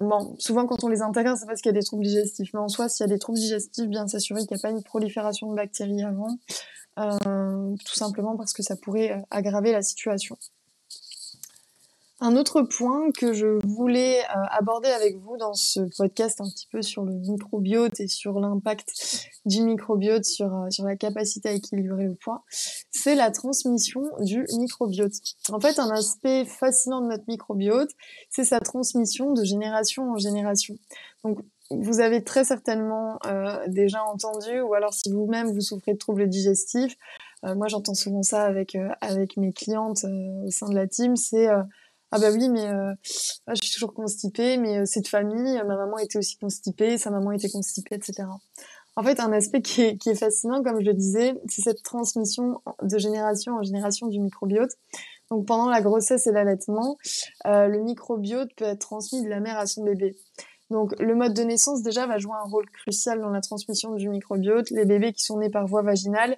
bon, 0.00 0.34
souvent 0.38 0.66
quand 0.66 0.82
on 0.84 0.88
les 0.88 1.02
intègre, 1.02 1.36
c'est 1.36 1.46
parce 1.46 1.60
qu'il 1.60 1.68
y 1.70 1.76
a 1.76 1.78
des 1.78 1.84
troubles 1.84 2.04
digestifs. 2.04 2.50
Mais 2.54 2.60
en 2.60 2.68
soi, 2.68 2.88
s'il 2.88 3.04
y 3.06 3.08
a 3.08 3.12
des 3.12 3.18
troubles 3.18 3.38
digestifs, 3.38 3.86
bien 3.86 4.08
s'assurer 4.08 4.40
qu'il 4.40 4.56
n'y 4.56 4.60
a 4.60 4.62
pas 4.62 4.70
une 4.70 4.82
prolifération 4.82 5.50
de 5.50 5.56
bactéries 5.56 6.02
avant, 6.02 6.38
tout 7.84 7.94
simplement 7.94 8.36
parce 8.36 8.52
que 8.52 8.62
ça 8.62 8.76
pourrait 8.76 9.12
euh, 9.12 9.20
aggraver 9.30 9.72
la 9.72 9.82
situation. 9.82 10.36
Un 12.22 12.36
autre 12.36 12.60
point 12.60 13.10
que 13.12 13.32
je 13.32 13.66
voulais 13.66 14.20
euh, 14.20 14.42
aborder 14.50 14.90
avec 14.90 15.16
vous 15.16 15.38
dans 15.38 15.54
ce 15.54 15.80
podcast 15.96 16.42
un 16.42 16.50
petit 16.50 16.66
peu 16.70 16.82
sur 16.82 17.02
le 17.02 17.14
microbiote 17.14 17.98
et 17.98 18.08
sur 18.08 18.38
l'impact 18.40 18.90
du 19.46 19.62
microbiote 19.62 20.26
sur, 20.26 20.54
euh, 20.54 20.68
sur 20.68 20.84
la 20.84 20.96
capacité 20.96 21.48
à 21.48 21.52
équilibrer 21.52 22.04
le 22.04 22.14
poids, 22.14 22.44
c'est 22.90 23.14
la 23.14 23.30
transmission 23.30 24.02
du 24.20 24.44
microbiote. 24.58 25.14
En 25.50 25.60
fait, 25.60 25.78
un 25.78 25.88
aspect 25.90 26.44
fascinant 26.44 27.00
de 27.00 27.06
notre 27.06 27.24
microbiote, 27.26 27.90
c'est 28.28 28.44
sa 28.44 28.60
transmission 28.60 29.32
de 29.32 29.42
génération 29.42 30.10
en 30.10 30.18
génération. 30.18 30.76
Vous 31.70 32.00
avez 32.00 32.24
très 32.24 32.44
certainement 32.44 33.18
euh, 33.26 33.58
déjà 33.68 34.02
entendu, 34.04 34.60
ou 34.60 34.74
alors 34.74 34.94
si 34.94 35.10
vous-même 35.10 35.52
vous 35.52 35.60
souffrez 35.60 35.92
de 35.92 35.98
troubles 35.98 36.28
digestifs, 36.28 36.96
moi 37.42 37.68
j'entends 37.68 37.94
souvent 37.94 38.22
ça 38.22 38.42
avec, 38.42 38.76
avec 39.00 39.38
mes 39.38 39.54
clientes 39.54 40.04
au 40.44 40.50
sein 40.50 40.68
de 40.68 40.74
la 40.74 40.86
team, 40.86 41.16
c'est 41.16 41.48
ah 42.12 42.18
bah 42.18 42.30
oui, 42.32 42.48
mais 42.48 42.66
euh, 42.66 42.92
ah, 43.46 43.54
je 43.54 43.62
suis 43.62 43.72
toujours 43.72 43.94
constipée, 43.94 44.56
mais 44.56 44.78
euh, 44.80 44.84
cette 44.84 45.06
famille, 45.06 45.62
ma 45.64 45.76
maman 45.76 45.96
était 45.98 46.18
aussi 46.18 46.36
constipée, 46.38 46.98
sa 46.98 47.10
maman 47.10 47.30
était 47.30 47.48
constipée, 47.48 47.94
etc. 47.94 48.24
En 48.96 49.02
fait, 49.04 49.20
un 49.20 49.32
aspect 49.32 49.62
qui 49.62 49.82
est, 49.82 49.96
qui 49.96 50.10
est 50.10 50.16
fascinant, 50.16 50.62
comme 50.64 50.80
je 50.80 50.86
le 50.86 50.94
disais, 50.94 51.34
c'est 51.48 51.62
cette 51.62 51.84
transmission 51.84 52.60
de 52.82 52.98
génération 52.98 53.54
en 53.54 53.62
génération 53.62 54.08
du 54.08 54.18
microbiote. 54.18 54.72
Donc 55.30 55.46
pendant 55.46 55.70
la 55.70 55.80
grossesse 55.80 56.26
et 56.26 56.32
l'allaitement, 56.32 56.96
euh, 57.46 57.68
le 57.68 57.80
microbiote 57.80 58.50
peut 58.56 58.64
être 58.64 58.80
transmis 58.80 59.22
de 59.22 59.28
la 59.28 59.38
mère 59.38 59.58
à 59.58 59.66
son 59.66 59.84
bébé. 59.84 60.16
Donc 60.70 60.98
le 61.00 61.14
mode 61.14 61.34
de 61.34 61.42
naissance 61.42 61.82
déjà 61.82 62.06
va 62.06 62.18
jouer 62.18 62.34
un 62.34 62.48
rôle 62.48 62.68
crucial 62.70 63.20
dans 63.20 63.30
la 63.30 63.40
transmission 63.40 63.94
du 63.94 64.08
microbiote. 64.08 64.70
Les 64.70 64.84
bébés 64.84 65.12
qui 65.12 65.24
sont 65.24 65.38
nés 65.38 65.50
par 65.50 65.66
voie 65.66 65.82
vaginale 65.82 66.36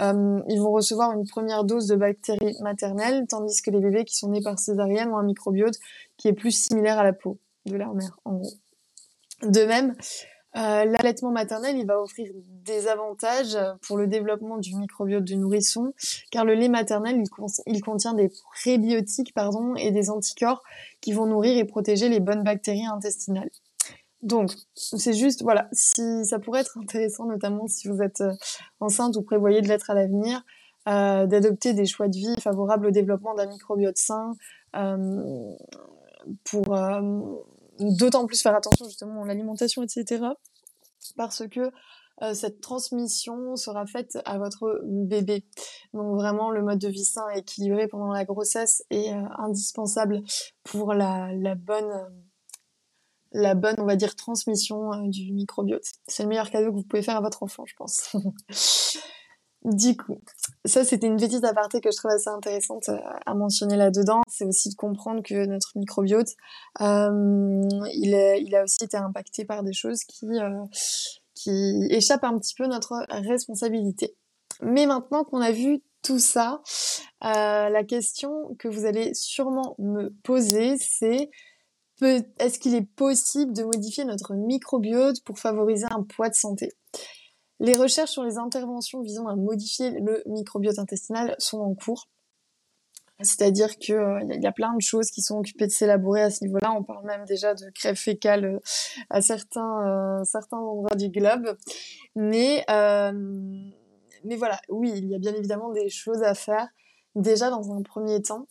euh, 0.00 0.40
ils 0.48 0.58
vont 0.58 0.72
recevoir 0.72 1.12
une 1.12 1.26
première 1.26 1.64
dose 1.64 1.86
de 1.86 1.96
bactéries 1.96 2.56
maternelles, 2.60 3.26
tandis 3.28 3.60
que 3.60 3.70
les 3.70 3.80
bébés 3.80 4.04
qui 4.04 4.16
sont 4.16 4.30
nés 4.30 4.42
par 4.42 4.58
césarienne 4.58 5.10
ont 5.10 5.18
un 5.18 5.22
microbiote 5.22 5.74
qui 6.16 6.28
est 6.28 6.32
plus 6.32 6.50
similaire 6.50 6.98
à 6.98 7.04
la 7.04 7.12
peau 7.12 7.38
de 7.66 7.76
leur 7.76 7.94
mère, 7.94 8.18
en 8.24 8.36
gros. 8.36 8.52
De 9.42 9.64
même, 9.64 9.94
euh, 10.56 10.84
l'allaitement 10.84 11.30
maternel, 11.30 11.76
il 11.76 11.86
va 11.86 12.00
offrir 12.00 12.32
des 12.64 12.86
avantages 12.86 13.58
pour 13.86 13.98
le 13.98 14.06
développement 14.06 14.56
du 14.56 14.74
microbiote 14.76 15.24
du 15.24 15.36
nourrisson, 15.36 15.92
car 16.30 16.44
le 16.44 16.54
lait 16.54 16.68
maternel, 16.68 17.22
il, 17.66 17.80
contient 17.82 18.14
des 18.14 18.30
prébiotiques 18.52 19.34
pardon, 19.34 19.74
et 19.74 19.90
des 19.90 20.10
anticorps 20.10 20.62
qui 21.00 21.12
vont 21.12 21.26
nourrir 21.26 21.58
et 21.58 21.64
protéger 21.64 22.08
les 22.08 22.20
bonnes 22.20 22.44
bactéries 22.44 22.86
intestinales. 22.86 23.50
Donc, 24.22 24.52
c'est 24.74 25.14
juste, 25.14 25.42
voilà, 25.42 25.68
si 25.72 26.24
ça 26.24 26.38
pourrait 26.38 26.60
être 26.60 26.78
intéressant, 26.78 27.26
notamment 27.26 27.66
si 27.66 27.88
vous 27.88 28.00
êtes 28.02 28.20
euh, 28.20 28.32
enceinte 28.78 29.16
ou 29.16 29.22
prévoyez 29.22 29.62
de 29.62 29.68
l'être 29.68 29.90
à 29.90 29.94
l'avenir, 29.94 30.44
euh, 30.88 31.26
d'adopter 31.26 31.74
des 31.74 31.86
choix 31.86 32.06
de 32.06 32.16
vie 32.16 32.40
favorables 32.40 32.86
au 32.86 32.90
développement 32.92 33.34
d'un 33.34 33.46
microbiote 33.46 33.98
sain, 33.98 34.34
euh, 34.76 35.54
pour 36.44 36.76
d'autant 37.80 38.26
plus 38.26 38.40
faire 38.40 38.54
attention 38.54 38.84
justement 38.84 39.24
à 39.24 39.26
l'alimentation, 39.26 39.82
etc. 39.82 40.24
Parce 41.16 41.48
que 41.48 41.72
cette 42.32 42.60
transmission 42.60 43.56
sera 43.56 43.86
faite 43.86 44.18
à 44.24 44.38
votre 44.38 44.80
bébé. 44.84 45.44
Donc 45.92 46.14
vraiment, 46.14 46.52
le 46.52 46.62
mode 46.62 46.78
de 46.78 46.86
vie 46.86 47.04
sain 47.04 47.24
et 47.34 47.40
équilibré 47.40 47.88
pendant 47.88 48.12
la 48.12 48.24
grossesse 48.24 48.84
est 48.90 49.10
indispensable 49.38 50.22
pour 50.62 50.94
la, 50.94 51.32
la 51.34 51.56
bonne 51.56 52.06
la 53.32 53.54
bonne, 53.54 53.76
on 53.78 53.84
va 53.84 53.96
dire, 53.96 54.16
transmission 54.16 54.92
euh, 54.92 55.08
du 55.08 55.32
microbiote. 55.32 55.84
C'est 56.06 56.22
le 56.22 56.28
meilleur 56.28 56.50
cadeau 56.50 56.70
que 56.70 56.76
vous 56.76 56.82
pouvez 56.84 57.02
faire 57.02 57.16
à 57.16 57.20
votre 57.20 57.42
enfant, 57.42 57.64
je 57.66 57.74
pense. 57.76 58.14
du 59.64 59.96
coup, 59.96 60.20
ça 60.64 60.84
c'était 60.84 61.06
une 61.06 61.16
petite 61.16 61.44
aparté 61.44 61.80
que 61.80 61.90
je 61.90 61.96
trouve 61.96 62.10
assez 62.10 62.30
intéressante 62.30 62.88
euh, 62.88 62.98
à 63.26 63.34
mentionner 63.34 63.76
là-dedans. 63.76 64.22
C'est 64.28 64.44
aussi 64.44 64.70
de 64.70 64.74
comprendre 64.74 65.22
que 65.22 65.46
notre 65.46 65.72
microbiote, 65.76 66.30
euh, 66.80 67.68
il, 67.94 68.54
a 68.54 68.62
aussi 68.62 68.84
été 68.84 68.96
impacté 68.96 69.44
par 69.44 69.62
des 69.62 69.72
choses 69.72 70.04
qui, 70.04 70.26
qui 71.34 71.86
échappent 71.90 72.24
un 72.24 72.38
petit 72.38 72.54
peu 72.54 72.66
notre 72.66 73.06
responsabilité. 73.08 74.14
Mais 74.60 74.86
maintenant 74.86 75.24
qu'on 75.24 75.40
a 75.40 75.52
vu 75.52 75.82
tout 76.02 76.18
ça, 76.18 76.62
la 77.20 77.84
question 77.84 78.54
que 78.58 78.68
vous 78.68 78.84
allez 78.84 79.14
sûrement 79.14 79.76
me 79.78 80.10
poser, 80.22 80.76
c'est 80.78 81.30
est-ce 82.06 82.58
qu'il 82.58 82.74
est 82.74 82.86
possible 82.86 83.52
de 83.52 83.64
modifier 83.64 84.04
notre 84.04 84.34
microbiote 84.34 85.22
pour 85.24 85.38
favoriser 85.38 85.86
un 85.90 86.02
poids 86.02 86.28
de 86.28 86.34
santé? 86.34 86.72
Les 87.60 87.76
recherches 87.76 88.10
sur 88.10 88.24
les 88.24 88.38
interventions 88.38 89.02
visant 89.02 89.28
à 89.28 89.36
modifier 89.36 89.90
le 89.90 90.22
microbiote 90.26 90.78
intestinal 90.78 91.36
sont 91.38 91.60
en 91.60 91.74
cours. 91.74 92.08
C'est-à-dire 93.20 93.76
qu'il 93.78 93.94
euh, 93.94 94.20
y, 94.28 94.46
a 94.46 94.52
plein 94.52 94.74
de 94.74 94.80
choses 94.80 95.10
qui 95.10 95.22
sont 95.22 95.38
occupées 95.38 95.66
de 95.66 95.72
s'élaborer 95.72 96.22
à 96.22 96.30
ce 96.30 96.44
niveau-là. 96.44 96.72
On 96.76 96.82
parle 96.82 97.06
même 97.06 97.24
déjà 97.24 97.54
de 97.54 97.70
crève 97.70 97.96
fécale 97.96 98.44
euh, 98.44 98.58
à 99.10 99.20
certains, 99.20 99.86
euh, 99.86 100.24
certains 100.24 100.58
endroits 100.58 100.96
du 100.96 101.08
globe. 101.08 101.56
Mais, 102.16 102.64
mais 104.24 104.36
voilà, 104.36 104.60
oui, 104.68 104.92
il 104.96 105.08
y 105.08 105.14
a 105.14 105.18
bien 105.18 105.34
évidemment 105.34 105.70
des 105.70 105.88
choses 105.88 106.22
à 106.22 106.34
faire. 106.34 106.68
Déjà, 107.14 107.50
dans 107.50 107.72
un 107.72 107.82
premier 107.82 108.22
temps, 108.22 108.46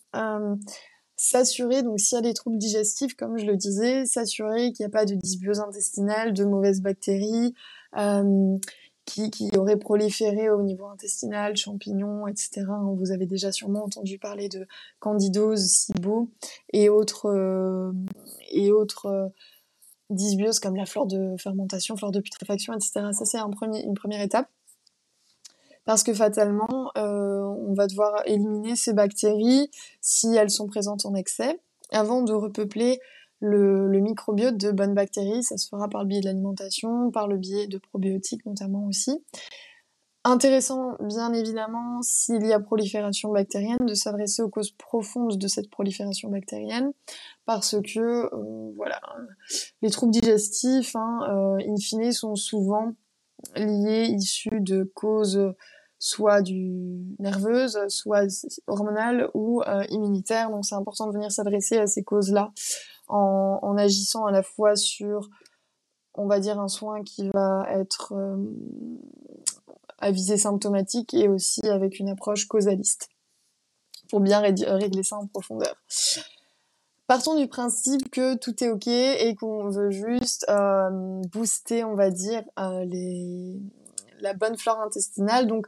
s'assurer, 1.22 1.84
donc 1.84 2.00
s'il 2.00 2.16
y 2.16 2.18
a 2.18 2.22
des 2.22 2.34
troubles 2.34 2.58
digestifs, 2.58 3.14
comme 3.14 3.38
je 3.38 3.46
le 3.46 3.56
disais, 3.56 4.06
s'assurer 4.06 4.72
qu'il 4.72 4.84
n'y 4.84 4.88
a 4.88 4.90
pas 4.90 5.04
de 5.04 5.14
dysbiose 5.14 5.60
intestinale, 5.60 6.32
de 6.32 6.44
mauvaises 6.44 6.82
bactéries 6.82 7.54
euh, 7.96 8.58
qui, 9.04 9.30
auraient 9.56 9.78
proliféré 9.78 10.50
au 10.50 10.62
niveau 10.62 10.86
intestinal, 10.86 11.56
champignons, 11.56 12.26
etc. 12.26 12.64
Vous 12.96 13.12
avez 13.12 13.26
déjà 13.26 13.52
sûrement 13.52 13.84
entendu 13.84 14.18
parler 14.18 14.48
de 14.48 14.66
candidose, 14.98 15.64
SIBO 15.64 16.28
et 16.72 16.88
autres, 16.88 17.26
euh, 17.26 17.92
et 18.50 18.72
autres 18.72 19.06
euh, 19.06 19.28
dysbioses 20.10 20.58
comme 20.58 20.74
la 20.74 20.86
flore 20.86 21.06
de 21.06 21.36
fermentation, 21.38 21.96
flore 21.96 22.10
de 22.10 22.20
putréfaction, 22.20 22.72
etc. 22.72 23.10
Ça, 23.12 23.24
c'est 23.24 23.38
une 23.38 23.94
première 23.94 24.22
étape 24.22 24.48
parce 25.84 26.02
que 26.02 26.14
fatalement, 26.14 26.90
euh, 26.96 27.40
on 27.40 27.74
va 27.74 27.86
devoir 27.86 28.22
éliminer 28.26 28.76
ces 28.76 28.92
bactéries 28.92 29.70
si 30.00 30.34
elles 30.34 30.50
sont 30.50 30.66
présentes 30.66 31.06
en 31.06 31.14
excès 31.14 31.60
avant 31.90 32.22
de 32.22 32.32
repeupler 32.32 33.00
le, 33.40 34.00
microbiote 34.00 34.56
de 34.56 34.70
bonnes 34.70 34.94
bactéries. 34.94 35.42
Ça 35.42 35.56
se 35.56 35.68
fera 35.68 35.88
par 35.88 36.02
le 36.02 36.08
biais 36.08 36.20
de 36.20 36.26
l'alimentation, 36.26 37.10
par 37.10 37.26
le 37.26 37.36
biais 37.36 37.66
de 37.66 37.78
probiotiques 37.78 38.46
notamment 38.46 38.86
aussi. 38.86 39.22
Intéressant, 40.24 40.96
bien 41.00 41.32
évidemment, 41.32 42.00
s'il 42.00 42.46
y 42.46 42.52
a 42.52 42.60
prolifération 42.60 43.32
bactérienne, 43.32 43.84
de 43.84 43.94
s'adresser 43.94 44.40
aux 44.42 44.48
causes 44.48 44.70
profondes 44.70 45.36
de 45.36 45.48
cette 45.48 45.68
prolifération 45.68 46.30
bactérienne, 46.30 46.92
parce 47.44 47.74
que, 47.82 48.32
euh, 48.32 48.72
voilà, 48.76 49.00
les 49.82 49.90
troubles 49.90 50.12
digestifs, 50.12 50.94
hein, 50.94 51.18
euh, 51.28 51.68
in 51.68 51.76
fine, 51.76 52.12
sont 52.12 52.36
souvent 52.36 52.92
liées, 53.56 54.08
issues 54.08 54.60
de 54.60 54.90
causes 54.94 55.54
soit 56.02 56.42
du 56.42 57.14
nerveuse, 57.20 57.78
soit 57.86 58.26
hormonale 58.66 59.30
ou 59.34 59.62
euh, 59.62 59.84
immunitaire. 59.88 60.50
Donc 60.50 60.64
c'est 60.64 60.74
important 60.74 61.06
de 61.06 61.12
venir 61.12 61.30
s'adresser 61.30 61.78
à 61.78 61.86
ces 61.86 62.02
causes-là 62.02 62.50
en, 63.06 63.76
agissant 63.76 64.26
à 64.26 64.32
la 64.32 64.42
fois 64.42 64.74
sur, 64.74 65.28
on 66.14 66.26
va 66.26 66.40
dire, 66.40 66.58
un 66.58 66.66
soin 66.66 67.04
qui 67.04 67.30
va 67.32 67.66
être 67.68 68.14
euh, 68.14 68.36
à 69.98 70.10
visée 70.10 70.38
symptomatique 70.38 71.14
et 71.14 71.28
aussi 71.28 71.64
avec 71.68 72.00
une 72.00 72.08
approche 72.08 72.48
causaliste 72.48 73.08
pour 74.10 74.18
bien 74.18 74.40
régler 74.40 75.04
ça 75.04 75.16
en 75.18 75.28
profondeur. 75.28 75.76
Partons 77.12 77.34
du 77.34 77.46
principe 77.46 78.10
que 78.10 78.38
tout 78.38 78.64
est 78.64 78.70
ok 78.70 78.86
et 78.86 79.34
qu'on 79.38 79.68
veut 79.68 79.90
juste 79.90 80.46
euh, 80.48 81.20
booster, 81.30 81.84
on 81.84 81.94
va 81.94 82.08
dire, 82.08 82.42
euh, 82.58 82.86
la 84.20 84.32
bonne 84.32 84.56
flore 84.56 84.80
intestinale. 84.80 85.46
Donc, 85.46 85.66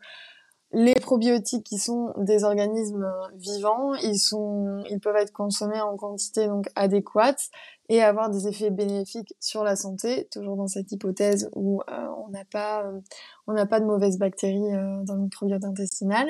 Les 0.77 0.95
probiotiques 0.95 1.63
qui 1.63 1.79
sont 1.79 2.15
des 2.17 2.43
organismes 2.43 3.07
vivants, 3.37 3.95
ils 3.95 5.01
peuvent 5.01 5.17
être 5.17 5.33
consommés 5.33 5.81
en 5.81 5.97
quantité 5.97 6.49
donc 6.49 6.67
adéquate 6.75 7.51
et 7.89 8.03
avoir 8.03 8.31
des 8.31 8.49
effets 8.49 8.71
bénéfiques 8.71 9.35
sur 9.39 9.63
la 9.63 9.77
santé, 9.77 10.27
toujours 10.33 10.57
dans 10.57 10.67
cette 10.67 10.91
hypothèse 10.91 11.49
où 11.55 11.83
euh, 11.83 12.07
on 12.27 12.31
n'a 12.31 12.45
pas, 12.45 12.85
euh, 12.85 13.01
on 13.47 13.53
n'a 13.53 13.67
pas 13.67 13.79
de 13.79 13.85
mauvaises 13.85 14.19
bactéries 14.19 14.75
euh, 14.75 15.05
dans 15.05 15.15
le 15.15 15.23
microbiote 15.23 15.65
intestinal. 15.65 16.27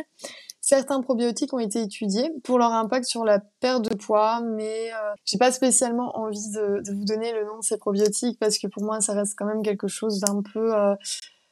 Certains 0.66 1.02
probiotiques 1.02 1.52
ont 1.52 1.58
été 1.58 1.82
étudiés 1.82 2.32
pour 2.42 2.58
leur 2.58 2.72
impact 2.72 3.04
sur 3.04 3.22
la 3.22 3.38
perte 3.60 3.82
de 3.82 3.94
poids, 3.94 4.40
mais 4.40 4.90
j'ai 5.26 5.36
pas 5.36 5.52
spécialement 5.52 6.16
envie 6.16 6.50
de, 6.54 6.82
vous 6.90 7.04
donner 7.04 7.34
le 7.34 7.44
nom 7.44 7.58
de 7.58 7.62
ces 7.62 7.76
probiotiques 7.76 8.38
parce 8.38 8.56
que 8.56 8.66
pour 8.66 8.82
moi 8.82 9.02
ça 9.02 9.12
reste 9.12 9.34
quand 9.36 9.44
même 9.44 9.62
quelque 9.62 9.88
chose 9.88 10.20
d'un 10.20 10.40
peu 10.40 10.72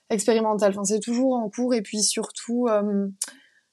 expérimental. 0.08 0.70
Enfin, 0.70 0.84
c'est 0.84 1.00
toujours 1.00 1.34
en 1.34 1.50
cours 1.50 1.74
et 1.74 1.82
puis 1.82 2.02
surtout 2.02 2.68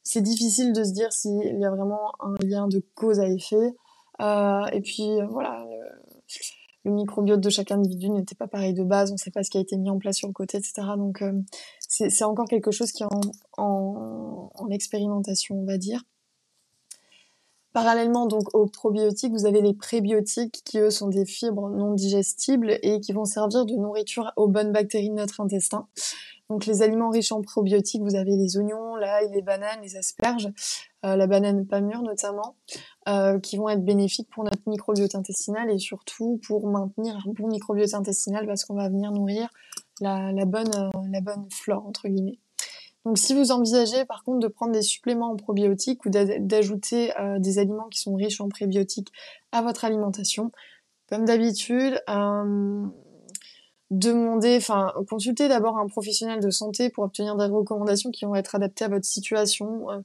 c'est 0.03 0.21
difficile 0.21 0.73
de 0.73 0.83
se 0.83 0.91
dire 0.91 1.13
s'il 1.13 1.59
y 1.59 1.65
a 1.65 1.69
vraiment 1.69 2.11
un 2.19 2.35
lien 2.43 2.67
de 2.67 2.83
cause 2.95 3.21
à 3.21 3.29
effet. 3.29 3.75
Euh, 4.21 4.65
et 4.73 4.81
puis 4.81 5.07
voilà, 5.29 5.65
le 6.83 6.91
microbiote 6.91 7.39
de 7.39 7.49
chaque 7.49 7.71
individu 7.71 8.09
n'était 8.09 8.35
pas 8.35 8.47
pareil 8.47 8.73
de 8.73 8.83
base, 8.83 9.11
on 9.11 9.15
ne 9.15 9.19
sait 9.19 9.31
pas 9.31 9.43
ce 9.43 9.49
qui 9.49 9.57
a 9.57 9.61
été 9.61 9.77
mis 9.77 9.89
en 9.89 9.97
place 9.97 10.17
sur 10.17 10.27
le 10.27 10.33
côté, 10.33 10.57
etc. 10.57 10.73
Donc 10.97 11.21
euh, 11.21 11.33
c'est 11.89 12.23
encore 12.23 12.47
quelque 12.47 12.71
chose 12.71 12.91
qui 12.91 13.03
est 13.03 13.07
en, 13.57 14.69
expérimentation, 14.69 15.55
on 15.55 15.65
va 15.65 15.77
dire. 15.77 16.03
Parallèlement 17.73 18.27
donc 18.27 18.55
aux 18.55 18.67
probiotiques, 18.67 19.31
vous 19.31 19.47
avez 19.47 19.61
les 19.61 19.73
prébiotiques 19.73 20.61
qui 20.63 20.79
eux 20.79 20.91
sont 20.91 21.07
des 21.07 21.25
fibres 21.25 21.69
non 21.69 21.93
digestibles 21.93 22.77
et 22.83 22.99
qui 22.99 23.13
vont 23.13 23.25
servir 23.25 23.65
de 23.65 23.73
nourriture 23.73 24.31
aux 24.35 24.47
bonnes 24.47 24.71
bactéries 24.71 25.09
de 25.09 25.15
notre 25.15 25.41
intestin. 25.41 25.87
Donc 26.49 26.65
les 26.65 26.81
aliments 26.81 27.09
riches 27.09 27.31
en 27.31 27.41
probiotiques, 27.41 28.01
vous 28.01 28.15
avez 28.15 28.35
les 28.35 28.57
oignons, 28.57 28.95
l'ail, 28.95 29.29
les 29.31 29.41
bananes, 29.41 29.81
les 29.81 29.97
asperges, 29.97 30.49
euh, 31.05 31.15
la 31.15 31.27
banane 31.27 31.65
pas 31.65 31.81
mûre 31.81 32.01
notamment, 32.01 32.55
euh, 33.07 33.39
qui 33.39 33.57
vont 33.57 33.69
être 33.69 33.83
bénéfiques 33.83 34.29
pour 34.31 34.43
notre 34.43 34.67
microbiote 34.67 35.15
intestinal 35.15 35.69
et 35.69 35.79
surtout 35.79 36.39
pour 36.45 36.67
maintenir 36.67 37.17
un 37.17 37.31
bon 37.33 37.47
microbiote 37.47 37.93
intestinal 37.93 38.47
parce 38.47 38.65
qu'on 38.65 38.75
va 38.75 38.89
venir 38.89 39.11
nourrir 39.11 39.49
la, 40.01 40.45
bonne, 40.45 40.73
euh, 40.75 40.89
la 41.11 41.21
bonne 41.21 41.47
flore 41.51 41.85
entre 41.85 42.07
guillemets. 42.07 42.39
Donc 43.05 43.17
si 43.17 43.33
vous 43.33 43.51
envisagez 43.51 44.05
par 44.05 44.23
contre 44.23 44.39
de 44.39 44.47
prendre 44.47 44.73
des 44.73 44.81
suppléments 44.81 45.31
en 45.31 45.35
probiotiques 45.35 46.05
ou 46.05 46.09
d'ajouter 46.09 47.13
des 47.39 47.57
aliments 47.57 47.87
qui 47.87 47.99
sont 47.99 48.13
riches 48.13 48.41
en 48.41 48.49
prébiotiques 48.49 49.07
à 49.53 49.61
votre 49.61 49.85
alimentation, 49.85 50.51
comme 51.07 51.23
d'habitude, 51.23 52.03
demander, 53.91 54.55
enfin, 54.57 54.93
consulter 55.09 55.47
d'abord 55.47 55.77
un 55.79 55.87
professionnel 55.87 56.39
de 56.39 56.51
santé 56.51 56.89
pour 56.89 57.03
obtenir 57.05 57.35
des 57.35 57.45
recommandations 57.45 58.11
qui 58.11 58.25
vont 58.25 58.35
être 58.35 58.53
adaptées 58.53 58.85
à 58.85 58.87
votre 58.87 59.05
situation. 59.05 59.89
Euh, 59.89 59.99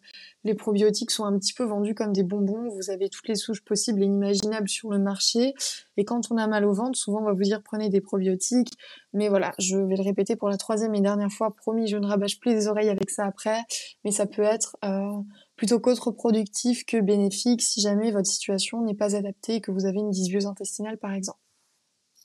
les 0.44 0.54
probiotiques 0.54 1.10
sont 1.10 1.24
un 1.24 1.38
petit 1.38 1.52
peu 1.52 1.64
vendus 1.64 1.94
comme 1.94 2.12
des 2.12 2.22
bonbons. 2.22 2.70
Vous 2.70 2.90
avez 2.90 3.10
toutes 3.10 3.28
les 3.28 3.34
souches 3.34 3.62
possibles 3.62 4.02
et 4.02 4.06
inimaginables 4.06 4.68
sur 4.68 4.90
le 4.90 4.98
marché. 4.98 5.54
Et 5.98 6.04
quand 6.04 6.30
on 6.30 6.38
a 6.38 6.46
mal 6.46 6.64
au 6.64 6.72
ventre, 6.72 6.98
souvent 6.98 7.20
on 7.20 7.24
va 7.24 7.32
vous 7.32 7.42
dire 7.42 7.62
prenez 7.62 7.90
des 7.90 8.00
probiotiques. 8.00 8.72
Mais 9.12 9.28
voilà, 9.28 9.52
je 9.58 9.76
vais 9.76 9.96
le 9.96 10.02
répéter 10.02 10.34
pour 10.34 10.48
la 10.48 10.56
troisième 10.56 10.94
et 10.94 11.00
dernière 11.02 11.30
fois. 11.30 11.54
Promis, 11.54 11.86
je 11.86 11.98
ne 11.98 12.06
rabâche 12.06 12.40
plus 12.40 12.52
les 12.52 12.68
oreilles 12.68 12.88
avec 12.88 13.10
ça 13.10 13.26
après. 13.26 13.60
Mais 14.04 14.12
ça 14.12 14.24
peut 14.26 14.42
être 14.42 14.78
euh, 14.84 15.20
plutôt 15.56 15.78
contre-productif 15.78 16.86
que 16.86 17.00
bénéfique 17.00 17.60
si 17.60 17.82
jamais 17.82 18.10
votre 18.12 18.26
situation 18.26 18.82
n'est 18.82 18.94
pas 18.94 19.14
adaptée 19.14 19.56
et 19.56 19.60
que 19.60 19.70
vous 19.70 19.84
avez 19.84 19.98
une 19.98 20.10
dysbiose 20.10 20.46
intestinale 20.46 20.96
par 20.96 21.12
exemple. 21.12 21.43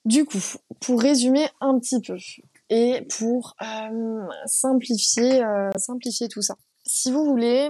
Du 0.09 0.25
coup, 0.25 0.41
pour 0.79 0.99
résumer 0.99 1.47
un 1.61 1.77
petit 1.77 2.01
peu 2.01 2.17
et 2.71 3.05
pour 3.19 3.55
euh, 3.61 4.27
simplifier, 4.47 5.43
euh, 5.43 5.69
simplifier 5.77 6.27
tout 6.27 6.41
ça. 6.41 6.55
Si 6.83 7.11
vous 7.11 7.23
voulez, 7.23 7.69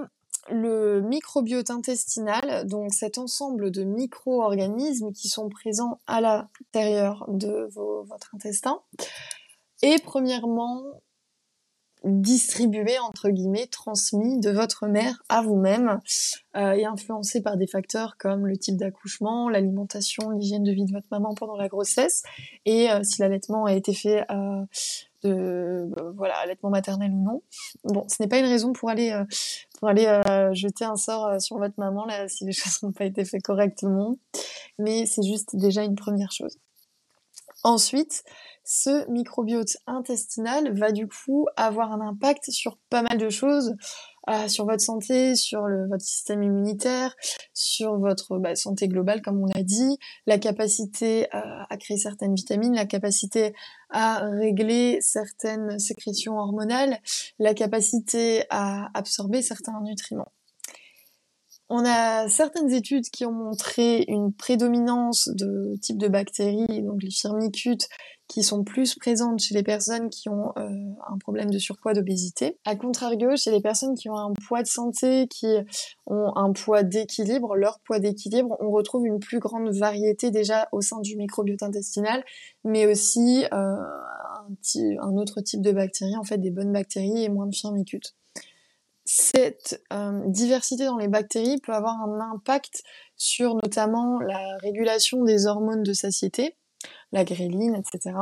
le 0.49 1.01
microbiote 1.01 1.69
intestinal, 1.69 2.65
donc 2.65 2.93
cet 2.93 3.17
ensemble 3.17 3.71
de 3.71 3.83
micro-organismes 3.83 5.11
qui 5.11 5.27
sont 5.27 5.49
présents 5.49 5.99
à 6.07 6.21
l'intérieur 6.21 7.25
de 7.27 7.67
votre 7.73 8.33
intestin, 8.33 8.79
est 9.81 10.01
premièrement 10.01 10.81
distribué, 12.03 12.97
entre 12.99 13.29
guillemets, 13.29 13.67
transmis 13.67 14.39
de 14.39 14.51
votre 14.51 14.87
mère 14.87 15.21
à 15.27 15.41
vous-même 15.41 15.99
euh, 16.55 16.71
et 16.71 16.85
influencé 16.85 17.41
par 17.41 17.57
des 17.57 17.67
facteurs 17.67 18.15
comme 18.17 18.47
le 18.47 18.57
type 18.57 18.77
d'accouchement, 18.77 19.49
l'alimentation, 19.49 20.29
l'hygiène 20.29 20.63
de 20.63 20.71
vie 20.71 20.85
de 20.85 20.93
votre 20.93 21.07
maman 21.11 21.33
pendant 21.33 21.57
la 21.57 21.67
grossesse 21.67 22.23
et 22.65 22.89
euh, 22.89 23.03
si 23.03 23.21
l'allaitement 23.21 23.65
a 23.65 23.73
été 23.73 23.93
fait 23.93 24.23
euh, 24.31 24.63
de 25.23 25.89
voilà 26.15 26.37
allaitement 26.37 26.69
maternel 26.69 27.11
ou 27.11 27.21
non. 27.21 27.43
Bon, 27.83 28.05
ce 28.07 28.15
n'est 28.21 28.29
pas 28.29 28.39
une 28.39 28.45
raison 28.45 28.71
pour 28.71 28.89
aller 28.89 29.13
pour 29.77 29.89
aller 29.89 30.21
jeter 30.53 30.85
un 30.85 30.95
sort 30.95 31.41
sur 31.41 31.57
votre 31.57 31.73
maman 31.77 32.05
là 32.05 32.29
si 32.29 32.45
les 32.45 32.51
choses 32.53 32.81
n'ont 32.83 32.93
pas 32.93 33.03
été 33.03 33.25
faites 33.25 33.43
correctement, 33.43 34.17
mais 34.77 35.05
c'est 35.05 35.23
juste 35.23 35.57
déjà 35.57 35.83
une 35.83 35.95
première 35.95 36.31
chose. 36.31 36.57
Ensuite, 37.63 38.23
ce 38.71 39.09
microbiote 39.09 39.77
intestinal 39.87 40.77
va 40.77 40.91
du 40.91 41.07
coup 41.07 41.47
avoir 41.55 41.91
un 41.91 42.01
impact 42.01 42.51
sur 42.51 42.77
pas 42.91 43.01
mal 43.01 43.17
de 43.17 43.27
choses, 43.31 43.73
euh, 44.29 44.47
sur 44.47 44.65
votre 44.65 44.83
santé, 44.83 45.33
sur 45.33 45.61
votre 45.89 46.03
système 46.03 46.43
immunitaire, 46.43 47.15
sur 47.51 47.97
votre 47.97 48.37
bah, 48.37 48.53
santé 48.53 48.87
globale 48.87 49.23
comme 49.23 49.41
on 49.41 49.47
l'a 49.47 49.63
dit, 49.63 49.97
la 50.27 50.37
capacité 50.37 51.25
euh, 51.33 51.39
à 51.67 51.77
créer 51.77 51.97
certaines 51.97 52.35
vitamines, 52.35 52.75
la 52.75 52.85
capacité 52.85 53.55
à 53.89 54.19
régler 54.19 54.99
certaines 55.01 55.79
sécrétions 55.79 56.37
hormonales, 56.37 56.99
la 57.39 57.55
capacité 57.55 58.43
à 58.51 58.91
absorber 58.93 59.41
certains 59.41 59.81
nutriments. 59.81 60.31
On 61.71 61.85
a 61.85 62.27
certaines 62.29 62.71
études 62.71 63.09
qui 63.11 63.25
ont 63.27 63.31
montré 63.31 64.03
une 64.07 64.33
prédominance 64.33 65.29
de 65.35 65.75
types 65.79 65.99
de 65.99 66.07
bactéries, 66.07 66.81
donc 66.81 67.03
les 67.03 67.11
firmicutes, 67.11 67.87
qui 68.27 68.41
sont 68.41 68.63
plus 68.63 68.95
présentes 68.95 69.39
chez 69.39 69.53
les 69.53 69.61
personnes 69.61 70.09
qui 70.09 70.29
ont 70.29 70.51
euh, 70.57 70.69
un 71.07 71.17
problème 71.19 71.51
de 71.51 71.59
surpoids, 71.59 71.93
d'obésité. 71.93 72.57
A 72.65 72.75
contrario, 72.75 73.35
chez 73.35 73.51
les 73.51 73.61
personnes 73.61 73.93
qui 73.93 74.09
ont 74.09 74.17
un 74.17 74.33
poids 74.47 74.63
de 74.63 74.67
santé, 74.67 75.27
qui 75.27 75.47
ont 76.07 76.35
un 76.35 76.53
poids 76.53 76.81
d'équilibre, 76.81 77.55
leur 77.55 77.79
poids 77.81 77.99
d'équilibre, 77.99 78.57
on 78.59 78.71
retrouve 78.71 79.05
une 79.05 79.19
plus 79.19 79.39
grande 79.39 79.69
variété 79.69 80.31
déjà 80.31 80.69
au 80.71 80.81
sein 80.81 80.99
du 81.01 81.17
microbiote 81.17 81.61
intestinal, 81.61 82.23
mais 82.63 82.87
aussi 82.87 83.45
euh, 83.53 83.55
un, 83.55 84.47
un, 85.01 85.17
autre 85.17 85.41
type 85.41 85.61
de 85.61 85.71
bactéries, 85.71 86.17
en 86.17 86.23
fait 86.23 86.39
des 86.39 86.51
bonnes 86.51 86.73
bactéries 86.73 87.23
et 87.23 87.29
moins 87.29 87.45
de 87.45 87.55
firmicutes 87.55 88.15
cette 89.11 89.83
euh, 89.91 90.21
diversité 90.27 90.85
dans 90.85 90.97
les 90.97 91.07
bactéries 91.07 91.59
peut 91.65 91.73
avoir 91.73 91.99
un 91.99 92.19
impact 92.31 92.83
sur 93.15 93.55
notamment 93.55 94.19
la 94.19 94.55
régulation 94.61 95.23
des 95.23 95.47
hormones 95.47 95.81
de 95.81 95.93
satiété, 95.93 96.55
la 97.11 97.23
gréline, 97.23 97.73
etc. 97.73 98.15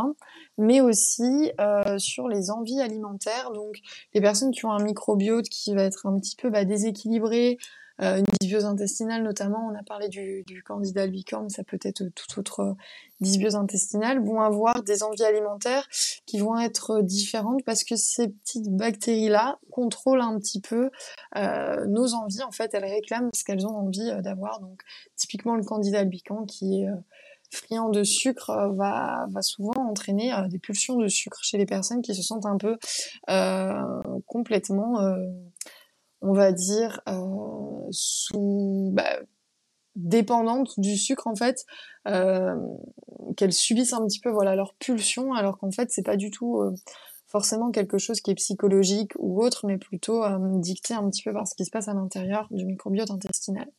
Mais 0.57 0.79
aussi 0.79 1.51
euh, 1.59 1.97
sur 1.97 2.29
les 2.29 2.51
envies 2.51 2.79
alimentaires. 2.79 3.51
Donc 3.51 3.75
les 4.13 4.21
personnes 4.21 4.51
qui 4.51 4.65
ont 4.65 4.71
un 4.71 4.81
microbiote 4.81 5.49
qui 5.49 5.75
va 5.75 5.83
être 5.83 6.05
un 6.05 6.17
petit 6.17 6.37
peu 6.37 6.49
bah, 6.49 6.63
déséquilibré, 6.63 7.57
une 7.99 8.25
dysbiose 8.39 8.65
intestinale 8.65 9.23
notamment, 9.23 9.69
on 9.71 9.75
a 9.75 9.83
parlé 9.83 10.07
du, 10.07 10.43
du 10.45 10.61
candida 10.63 11.03
albicans, 11.03 11.49
ça 11.49 11.63
peut 11.63 11.79
être 11.83 12.03
toute 12.13 12.37
autre 12.37 12.75
dysbiose 13.19 13.55
intestinale, 13.55 14.23
vont 14.23 14.41
avoir 14.41 14.83
des 14.83 15.03
envies 15.03 15.23
alimentaires 15.23 15.87
qui 16.25 16.39
vont 16.39 16.59
être 16.59 17.01
différentes 17.01 17.63
parce 17.63 17.83
que 17.83 17.95
ces 17.95 18.29
petites 18.29 18.69
bactéries-là 18.69 19.59
contrôlent 19.71 20.21
un 20.21 20.37
petit 20.37 20.61
peu 20.61 20.91
euh, 21.35 21.85
nos 21.87 22.13
envies. 22.13 22.43
En 22.43 22.51
fait, 22.51 22.73
elles 22.73 22.85
réclament 22.85 23.29
ce 23.33 23.43
qu'elles 23.43 23.65
ont 23.65 23.75
envie 23.75 24.09
euh, 24.09 24.21
d'avoir. 24.21 24.59
Donc, 24.59 24.81
typiquement, 25.15 25.55
le 25.55 25.63
candida 25.63 25.99
albicans 25.99 26.45
qui 26.45 26.81
est 26.81 26.87
friand 27.49 27.89
de 27.89 28.03
sucre 28.03 28.51
va, 28.75 29.25
va 29.29 29.41
souvent 29.41 29.71
entraîner 29.89 30.33
des 30.49 30.59
pulsions 30.59 30.97
de 30.97 31.07
sucre 31.07 31.39
chez 31.41 31.57
les 31.57 31.65
personnes 31.65 32.01
qui 32.01 32.13
se 32.13 32.21
sentent 32.21 32.45
un 32.45 32.57
peu 32.57 32.77
complètement 34.25 35.15
on 36.21 36.33
va 36.33 36.51
dire, 36.51 37.01
euh, 37.07 37.87
sous 37.91 38.89
bah, 38.93 39.19
dépendante 39.95 40.79
du 40.79 40.97
sucre 40.97 41.27
en 41.27 41.35
fait, 41.35 41.65
euh, 42.07 42.55
qu'elles 43.35 43.53
subissent 43.53 43.93
un 43.93 44.05
petit 44.05 44.19
peu 44.19 44.29
voilà 44.29 44.55
leur 44.55 44.73
pulsion, 44.75 45.33
alors 45.33 45.57
qu'en 45.57 45.71
fait 45.71 45.91
c'est 45.91 46.03
pas 46.03 46.17
du 46.17 46.31
tout 46.31 46.59
euh, 46.59 46.73
forcément 47.27 47.71
quelque 47.71 47.97
chose 47.97 48.21
qui 48.21 48.31
est 48.31 48.35
psychologique 48.35 49.11
ou 49.17 49.41
autre, 49.43 49.67
mais 49.67 49.77
plutôt 49.77 50.23
dicté 50.59 50.93
un 50.93 51.09
petit 51.09 51.23
peu 51.23 51.33
par 51.33 51.47
ce 51.47 51.55
qui 51.55 51.65
se 51.65 51.71
passe 51.71 51.87
à 51.87 51.93
l'intérieur 51.93 52.47
du 52.51 52.65
microbiote 52.65 53.11
intestinal. 53.11 53.69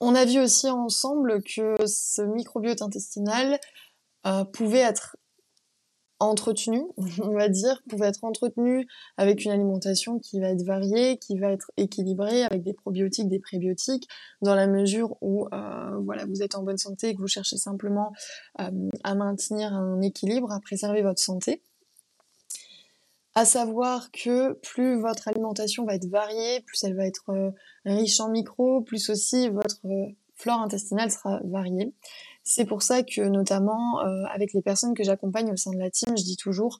On 0.00 0.14
a 0.14 0.24
vu 0.24 0.38
aussi 0.40 0.68
ensemble 0.68 1.42
que 1.42 1.74
ce 1.86 2.22
microbiote 2.22 2.82
intestinal 2.82 3.58
pouvait 4.52 4.80
être 4.80 5.16
entretenu, 6.20 6.82
on 7.22 7.32
va 7.32 7.48
dire, 7.48 7.82
pouvait 7.88 8.08
être 8.08 8.24
entretenu 8.24 8.86
avec 9.16 9.44
une 9.44 9.50
alimentation 9.50 10.18
qui 10.18 10.40
va 10.40 10.48
être 10.48 10.62
variée, 10.62 11.18
qui 11.18 11.38
va 11.38 11.52
être 11.52 11.70
équilibrée 11.76 12.44
avec 12.44 12.62
des 12.62 12.72
probiotiques, 12.72 13.28
des 13.28 13.38
prébiotiques, 13.38 14.08
dans 14.42 14.54
la 14.54 14.66
mesure 14.66 15.16
où 15.20 15.46
euh, 15.52 16.24
vous 16.26 16.42
êtes 16.42 16.54
en 16.54 16.62
bonne 16.62 16.78
santé 16.78 17.08
et 17.08 17.14
que 17.14 17.20
vous 17.20 17.28
cherchez 17.28 17.56
simplement 17.56 18.12
euh, 18.60 18.70
à 19.04 19.14
maintenir 19.14 19.72
un 19.72 20.00
équilibre, 20.00 20.52
à 20.52 20.60
préserver 20.60 21.02
votre 21.02 21.20
santé. 21.20 21.62
À 23.34 23.44
savoir 23.44 24.10
que 24.10 24.54
plus 24.54 25.00
votre 25.00 25.28
alimentation 25.28 25.84
va 25.84 25.94
être 25.94 26.08
variée, 26.08 26.60
plus 26.66 26.82
elle 26.82 26.96
va 26.96 27.06
être 27.06 27.30
euh, 27.30 27.50
riche 27.84 28.18
en 28.18 28.30
micros, 28.30 28.80
plus 28.80 29.10
aussi 29.10 29.48
votre 29.48 29.80
flore 30.34 30.60
intestinale 30.60 31.10
sera 31.10 31.40
variée. 31.44 31.92
C'est 32.50 32.64
pour 32.64 32.82
ça 32.82 33.02
que 33.02 33.20
notamment 33.20 34.00
euh, 34.00 34.24
avec 34.32 34.54
les 34.54 34.62
personnes 34.62 34.94
que 34.94 35.04
j'accompagne 35.04 35.52
au 35.52 35.56
sein 35.56 35.70
de 35.70 35.78
la 35.78 35.90
team, 35.90 36.16
je 36.16 36.24
dis 36.24 36.36
toujours 36.36 36.78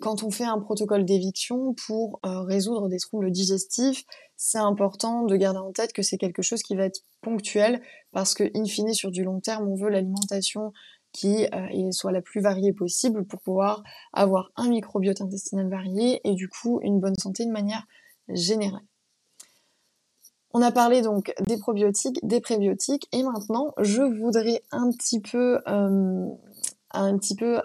quand 0.00 0.24
on 0.24 0.30
fait 0.32 0.44
un 0.44 0.58
protocole 0.58 1.04
d'éviction 1.04 1.72
pour 1.86 2.18
résoudre 2.24 2.88
des 2.88 2.98
troubles 2.98 3.30
digestifs, 3.30 4.02
c'est 4.36 4.58
important 4.58 5.22
de 5.22 5.36
garder 5.36 5.60
en 5.60 5.70
tête 5.70 5.92
que 5.92 6.02
c'est 6.02 6.18
quelque 6.18 6.42
chose 6.42 6.64
qui 6.64 6.74
va 6.74 6.86
être 6.86 7.02
ponctuel 7.20 7.80
parce 8.10 8.34
que 8.34 8.42
in 8.56 8.64
fine 8.64 8.92
sur 8.92 9.12
du 9.12 9.22
long 9.22 9.38
terme, 9.38 9.68
on 9.68 9.76
veut 9.76 9.90
l'alimentation 9.90 10.72
qui 11.14 11.46
euh, 11.54 11.92
soit 11.92 12.12
la 12.12 12.20
plus 12.20 12.40
variée 12.40 12.72
possible 12.72 13.24
pour 13.24 13.40
pouvoir 13.40 13.82
avoir 14.12 14.50
un 14.56 14.68
microbiote 14.68 15.20
intestinal 15.20 15.70
varié 15.70 16.20
et 16.24 16.34
du 16.34 16.48
coup 16.48 16.80
une 16.82 17.00
bonne 17.00 17.14
santé 17.14 17.46
de 17.46 17.52
manière 17.52 17.86
générale. 18.28 18.82
On 20.56 20.62
a 20.62 20.70
parlé 20.70 21.02
donc 21.02 21.34
des 21.40 21.58
probiotiques, 21.58 22.20
des 22.22 22.40
prébiotiques 22.40 23.08
et 23.10 23.24
maintenant 23.24 23.74
je 23.78 24.02
voudrais 24.02 24.62
un 24.70 24.92
petit 24.92 25.20
peu, 25.20 25.60
euh, 25.66 26.28
un 26.92 27.18
petit 27.18 27.34
peu, 27.34 27.60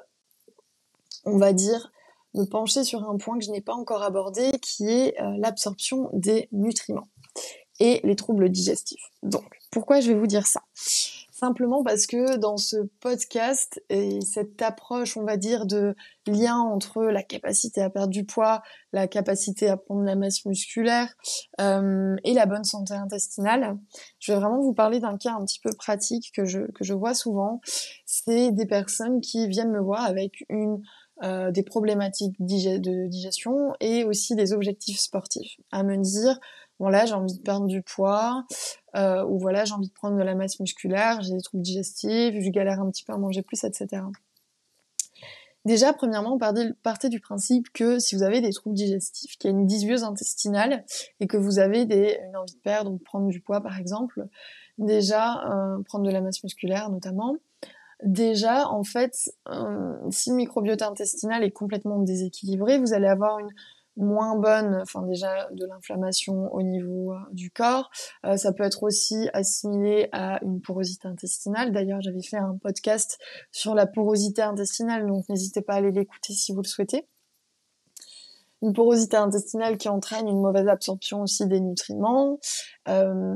on 1.23 1.37
va 1.37 1.53
dire, 1.53 1.91
me 2.33 2.45
pencher 2.45 2.83
sur 2.83 3.07
un 3.07 3.17
point 3.17 3.37
que 3.37 3.45
je 3.45 3.51
n'ai 3.51 3.61
pas 3.61 3.73
encore 3.73 4.01
abordé 4.01 4.51
qui 4.59 4.89
est 4.89 5.21
euh, 5.21 5.35
l'absorption 5.37 6.09
des 6.13 6.49
nutriments 6.51 7.09
et 7.79 8.01
les 8.03 8.15
troubles 8.15 8.49
digestifs. 8.49 9.11
Donc, 9.21 9.45
pourquoi 9.69 9.99
je 9.99 10.11
vais 10.11 10.17
vous 10.17 10.27
dire 10.27 10.47
ça? 10.47 10.63
Simplement 11.39 11.85
parce 11.85 12.05
que 12.05 12.35
dans 12.35 12.57
ce 12.57 12.75
podcast 12.99 13.81
et 13.89 14.19
cette 14.19 14.61
approche, 14.61 15.15
on 15.15 15.23
va 15.23 15.37
dire, 15.37 15.65
de 15.65 15.95
lien 16.27 16.57
entre 16.57 17.03
la 17.05 17.23
capacité 17.23 17.81
à 17.81 17.89
perdre 17.89 18.09
du 18.09 18.25
poids, 18.25 18.61
la 18.91 19.07
capacité 19.07 19.69
à 19.69 19.77
prendre 19.77 20.03
la 20.03 20.17
masse 20.17 20.43
musculaire 20.43 21.07
euh, 21.61 22.17
et 22.25 22.33
la 22.33 22.45
bonne 22.45 22.65
santé 22.65 22.93
intestinale, 22.93 23.77
je 24.19 24.33
vais 24.33 24.37
vraiment 24.37 24.59
vous 24.59 24.73
parler 24.73 24.99
d'un 24.99 25.15
cas 25.15 25.31
un 25.31 25.45
petit 25.45 25.61
peu 25.61 25.69
pratique 25.71 26.33
que 26.35 26.43
je, 26.43 26.93
vois 26.93 27.13
souvent. 27.13 27.61
C'est 28.05 28.51
des 28.51 28.65
personnes 28.65 29.21
qui 29.21 29.47
viennent 29.47 29.71
me 29.71 29.79
voir 29.79 30.03
avec 30.03 30.43
une 30.49 30.81
euh, 31.23 31.51
des 31.51 31.63
problématiques 31.63 32.35
de 32.39 33.07
digestion 33.07 33.73
et 33.79 34.03
aussi 34.03 34.35
des 34.35 34.51
objectifs 34.51 34.99
sportifs. 34.99 35.55
À 35.71 35.83
me 35.83 35.95
dire, 35.95 36.37
voilà, 36.79 37.05
j'ai 37.05 37.13
envie 37.13 37.37
de 37.37 37.41
perdre 37.41 37.67
du 37.67 37.81
poids, 37.81 38.45
euh, 38.95 39.23
ou 39.25 39.37
voilà, 39.37 39.65
j'ai 39.65 39.73
envie 39.73 39.89
de 39.89 39.93
prendre 39.93 40.17
de 40.17 40.23
la 40.23 40.33
masse 40.33 40.59
musculaire, 40.59 41.21
j'ai 41.21 41.33
des 41.33 41.41
troubles 41.41 41.63
digestifs, 41.63 42.35
je 42.39 42.49
galère 42.49 42.79
un 42.79 42.89
petit 42.89 43.03
peu 43.03 43.13
à 43.13 43.17
manger 43.17 43.41
plus, 43.41 43.63
etc. 43.63 44.01
Déjà, 45.65 45.91
premièrement, 45.91 46.39
partez 46.81 47.09
du 47.09 47.19
principe 47.19 47.69
que 47.73 47.99
si 47.99 48.15
vous 48.15 48.23
avez 48.23 48.39
des 48.39 48.51
troubles 48.51 48.75
digestifs, 48.75 49.37
qu'il 49.37 49.51
y 49.51 49.53
a 49.53 49.57
une 49.57 49.67
dysbiose 49.67 50.03
intestinale 50.03 50.85
et 51.19 51.27
que 51.27 51.35
vous 51.35 51.59
avez 51.59 51.85
des, 51.85 52.17
une 52.29 52.37
envie 52.37 52.53
de 52.53 52.59
perdre 52.59 52.91
ou 52.91 52.97
prendre 52.97 53.27
du 53.27 53.41
poids, 53.41 53.61
par 53.61 53.77
exemple, 53.77 54.25
déjà, 54.77 55.43
euh, 55.51 55.83
prendre 55.83 56.05
de 56.05 56.11
la 56.11 56.21
masse 56.21 56.41
musculaire 56.43 56.89
notamment, 56.89 57.35
déjà, 58.03 58.69
en 58.69 58.83
fait, 58.83 59.29
euh, 59.49 59.97
si 60.11 60.29
le 60.29 60.37
microbiote 60.37 60.81
intestinal 60.81 61.43
est 61.43 61.51
complètement 61.51 61.99
déséquilibré, 61.99 62.79
vous 62.79 62.93
allez 62.93 63.07
avoir 63.07 63.39
une 63.39 63.51
moins 63.99 64.35
bonne, 64.37 64.79
enfin 64.81 65.03
déjà 65.03 65.47
de 65.51 65.65
l'inflammation 65.65 66.53
au 66.53 66.61
niveau 66.61 67.13
euh, 67.13 67.17
du 67.31 67.51
corps. 67.51 67.89
Euh, 68.25 68.37
ça 68.37 68.53
peut 68.53 68.63
être 68.63 68.83
aussi 68.83 69.29
assimilé 69.33 70.09
à 70.11 70.43
une 70.43 70.61
porosité 70.61 71.07
intestinale. 71.07 71.71
D'ailleurs, 71.71 72.01
j'avais 72.01 72.23
fait 72.23 72.37
un 72.37 72.57
podcast 72.61 73.19
sur 73.51 73.75
la 73.75 73.85
porosité 73.85 74.41
intestinale, 74.41 75.05
donc 75.05 75.27
n'hésitez 75.29 75.61
pas 75.61 75.73
à 75.73 75.77
aller 75.77 75.91
l'écouter 75.91 76.33
si 76.33 76.53
vous 76.53 76.61
le 76.61 76.67
souhaitez 76.67 77.07
une 78.61 78.73
porosité 78.73 79.17
intestinale 79.17 79.77
qui 79.77 79.87
entraîne 79.89 80.27
une 80.27 80.41
mauvaise 80.41 80.67
absorption 80.67 81.21
aussi 81.21 81.47
des 81.47 81.59
nutriments. 81.59 82.39
Euh, 82.87 83.35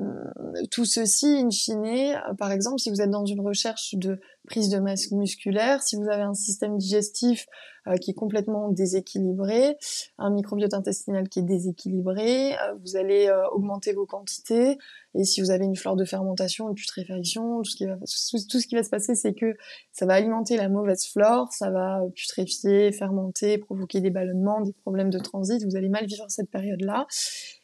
tout 0.71 0.85
ceci, 0.85 1.27
in 1.27 1.49
fine, 1.49 1.85
euh, 1.85 2.33
par 2.37 2.51
exemple, 2.51 2.79
si 2.79 2.89
vous 2.89 3.01
êtes 3.01 3.09
dans 3.09 3.25
une 3.25 3.41
recherche 3.41 3.95
de 3.95 4.19
prise 4.47 4.69
de 4.69 4.79
masse 4.79 5.11
musculaire, 5.11 5.81
si 5.81 5.95
vous 5.95 6.09
avez 6.09 6.23
un 6.23 6.33
système 6.33 6.77
digestif 6.77 7.47
euh, 7.87 7.95
qui 7.95 8.11
est 8.11 8.13
complètement 8.13 8.69
déséquilibré, 8.69 9.77
un 10.17 10.29
microbiote 10.29 10.73
intestinal 10.73 11.29
qui 11.29 11.39
est 11.39 11.43
déséquilibré, 11.43 12.55
vous 12.83 12.95
allez 12.95 13.33
augmenter 13.51 13.93
vos 13.93 14.05
quantités. 14.05 14.77
Et 15.15 15.25
si 15.25 15.41
vous 15.41 15.51
avez 15.51 15.65
une 15.65 15.75
flore 15.75 15.95
de 15.95 16.05
fermentation, 16.05 16.69
une 16.69 16.75
putréfaction, 16.75 17.61
tout 17.61 17.69
ce 17.69 17.75
qui 17.75 17.85
va, 17.85 17.95
tout 17.97 18.59
ce 18.59 18.67
qui 18.67 18.75
va 18.75 18.83
se 18.83 18.89
passer, 18.89 19.15
c'est 19.15 19.33
que 19.33 19.55
ça 19.91 20.05
va 20.05 20.15
alimenter 20.15 20.57
la 20.57 20.69
mauvaise 20.69 21.05
flore, 21.05 21.51
ça 21.51 21.69
va 21.69 22.01
putréfier, 22.15 22.91
fermenter, 22.91 23.57
provoquer 23.57 24.01
des 24.01 24.09
ballonnements, 24.09 24.61
des 24.61 24.73
problèmes 24.73 25.09
de 25.09 25.19
transit. 25.19 25.63
Vous 25.63 25.75
allez 25.75 25.89
mal 25.89 26.05
vivre 26.05 26.25
cette 26.29 26.49
période-là. 26.49 27.05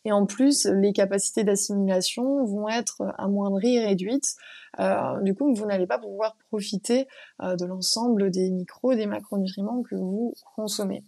Et 0.05 0.11
en 0.11 0.25
plus, 0.25 0.65
les 0.65 0.93
capacités 0.93 1.43
d'assimilation 1.43 2.45
vont 2.45 2.69
être 2.69 3.03
amoindries 3.17 3.79
réduites. 3.79 4.35
Euh, 4.79 5.19
du 5.21 5.33
coup, 5.33 5.53
vous 5.53 5.65
n'allez 5.65 5.87
pas 5.87 5.97
pouvoir 5.97 6.37
profiter 6.49 6.68
euh, 7.41 7.55
de 7.55 7.65
l'ensemble 7.65 8.31
des 8.31 8.49
micros, 8.49 8.95
des 8.95 9.05
macronutriments 9.05 9.83
que 9.83 9.95
vous 9.95 10.33
consommez. 10.55 11.03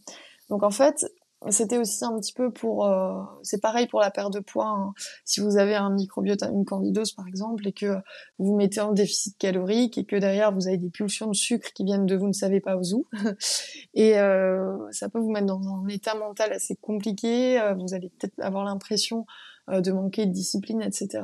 Donc 0.50 0.63
en 0.63 0.71
fait, 0.71 1.06
c'était 1.50 1.80
aussi 1.80 2.06
un 2.06 2.19
petit 2.19 2.34
peu 2.34 2.52
pour 2.52 2.86
euh, 2.86 3.19
c'est 3.41 3.60
pareil 3.60 3.88
pour 3.88 4.00
la 4.00 4.12
perte 4.12 4.32
de 4.32 4.39
poids 4.39 4.67
hein. 4.67 4.93
si 5.26 5.39
vous 5.39 5.58
avez 5.58 5.74
un 5.74 5.89
microbiote 5.89 6.43
une 6.43 6.65
candidose 6.65 7.13
par 7.13 7.28
exemple 7.28 7.67
et 7.67 7.74
que 7.74 7.95
vous 8.38 8.56
mettez 8.56 8.80
en 8.80 8.91
déficit 8.91 9.36
calorique 9.39 9.97
et 9.97 10.06
que 10.06 10.15
derrière 10.15 10.54
vous 10.54 10.67
avez 10.67 10.78
des 10.78 10.91
pulsions 10.91 11.26
de 11.26 11.34
sucre 11.34 11.74
qui 11.74 11.84
viennent 11.84 12.06
de 12.06 12.15
vous 12.15 12.28
ne 12.28 12.34
savez 12.34 12.60
pas 12.60 12.78
où 12.78 13.08
et 13.95 14.19
euh, 14.19 14.78
ça 14.91 15.10
peut 15.10 15.17
vous 15.17 15.32
mettre 15.32 15.47
dans 15.47 15.67
un 15.67 15.88
état 15.88 16.13
mental 16.13 16.54
assez 16.54 16.76
compliqué 16.76 17.60
vous 17.80 17.95
allez 17.95 18.10
peut-être 18.10 18.39
avoir 18.39 18.63
l'impression 18.63 19.26
de 19.67 19.91
manquer 19.91 20.28
de 20.28 20.32
discipline 20.32 20.84
etc 20.84 21.24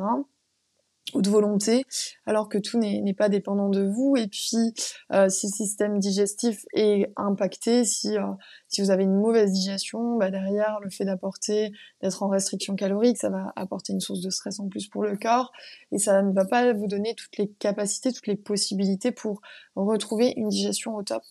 ou 1.14 1.22
de 1.22 1.30
volonté, 1.30 1.86
alors 2.26 2.50
que 2.50 2.58
tout 2.58 2.78
n'est 2.78 3.14
pas 3.14 3.30
dépendant 3.30 3.70
de 3.70 3.84
vous. 3.84 4.16
Et 4.18 4.28
puis, 4.28 4.74
euh, 5.14 5.30
si 5.30 5.48
le 5.48 5.52
système 5.52 6.00
digestif 6.00 6.66
est 6.74 7.12
impacté, 7.16 7.86
si, 7.86 8.18
euh, 8.18 8.24
si 8.68 8.82
vous 8.82 8.92
avez 8.92 9.04
une 9.04 9.16
mauvaise 9.16 9.52
digestion, 9.52 10.18
bah 10.18 10.32
derrière, 10.32 10.80
le 10.82 10.90
fait 10.90 11.06
d'apporter, 11.06 11.72
d'être 12.02 12.24
en 12.24 12.28
restriction 12.28 12.76
calorique, 12.76 13.18
ça 13.18 13.30
va 13.30 13.54
apporter 13.56 13.94
une 13.94 14.02
source 14.02 14.22
de 14.22 14.30
stress 14.30 14.60
en 14.60 14.68
plus 14.68 14.88
pour 14.88 15.04
le 15.04 15.16
corps, 15.18 15.52
et 15.92 15.98
ça 15.98 16.22
ne 16.22 16.34
va 16.34 16.46
pas 16.46 16.74
vous 16.74 16.88
donner 16.88 17.16
toutes 17.16 17.38
les 17.38 17.50
capacités, 17.50 18.12
toutes 18.12 18.28
les 18.28 18.36
possibilités 18.36 19.12
pour 19.12 19.42
retrouver 19.76 20.34
une 20.36 20.50
digestion 20.50 20.96
au 20.96 21.04
top. 21.04 21.24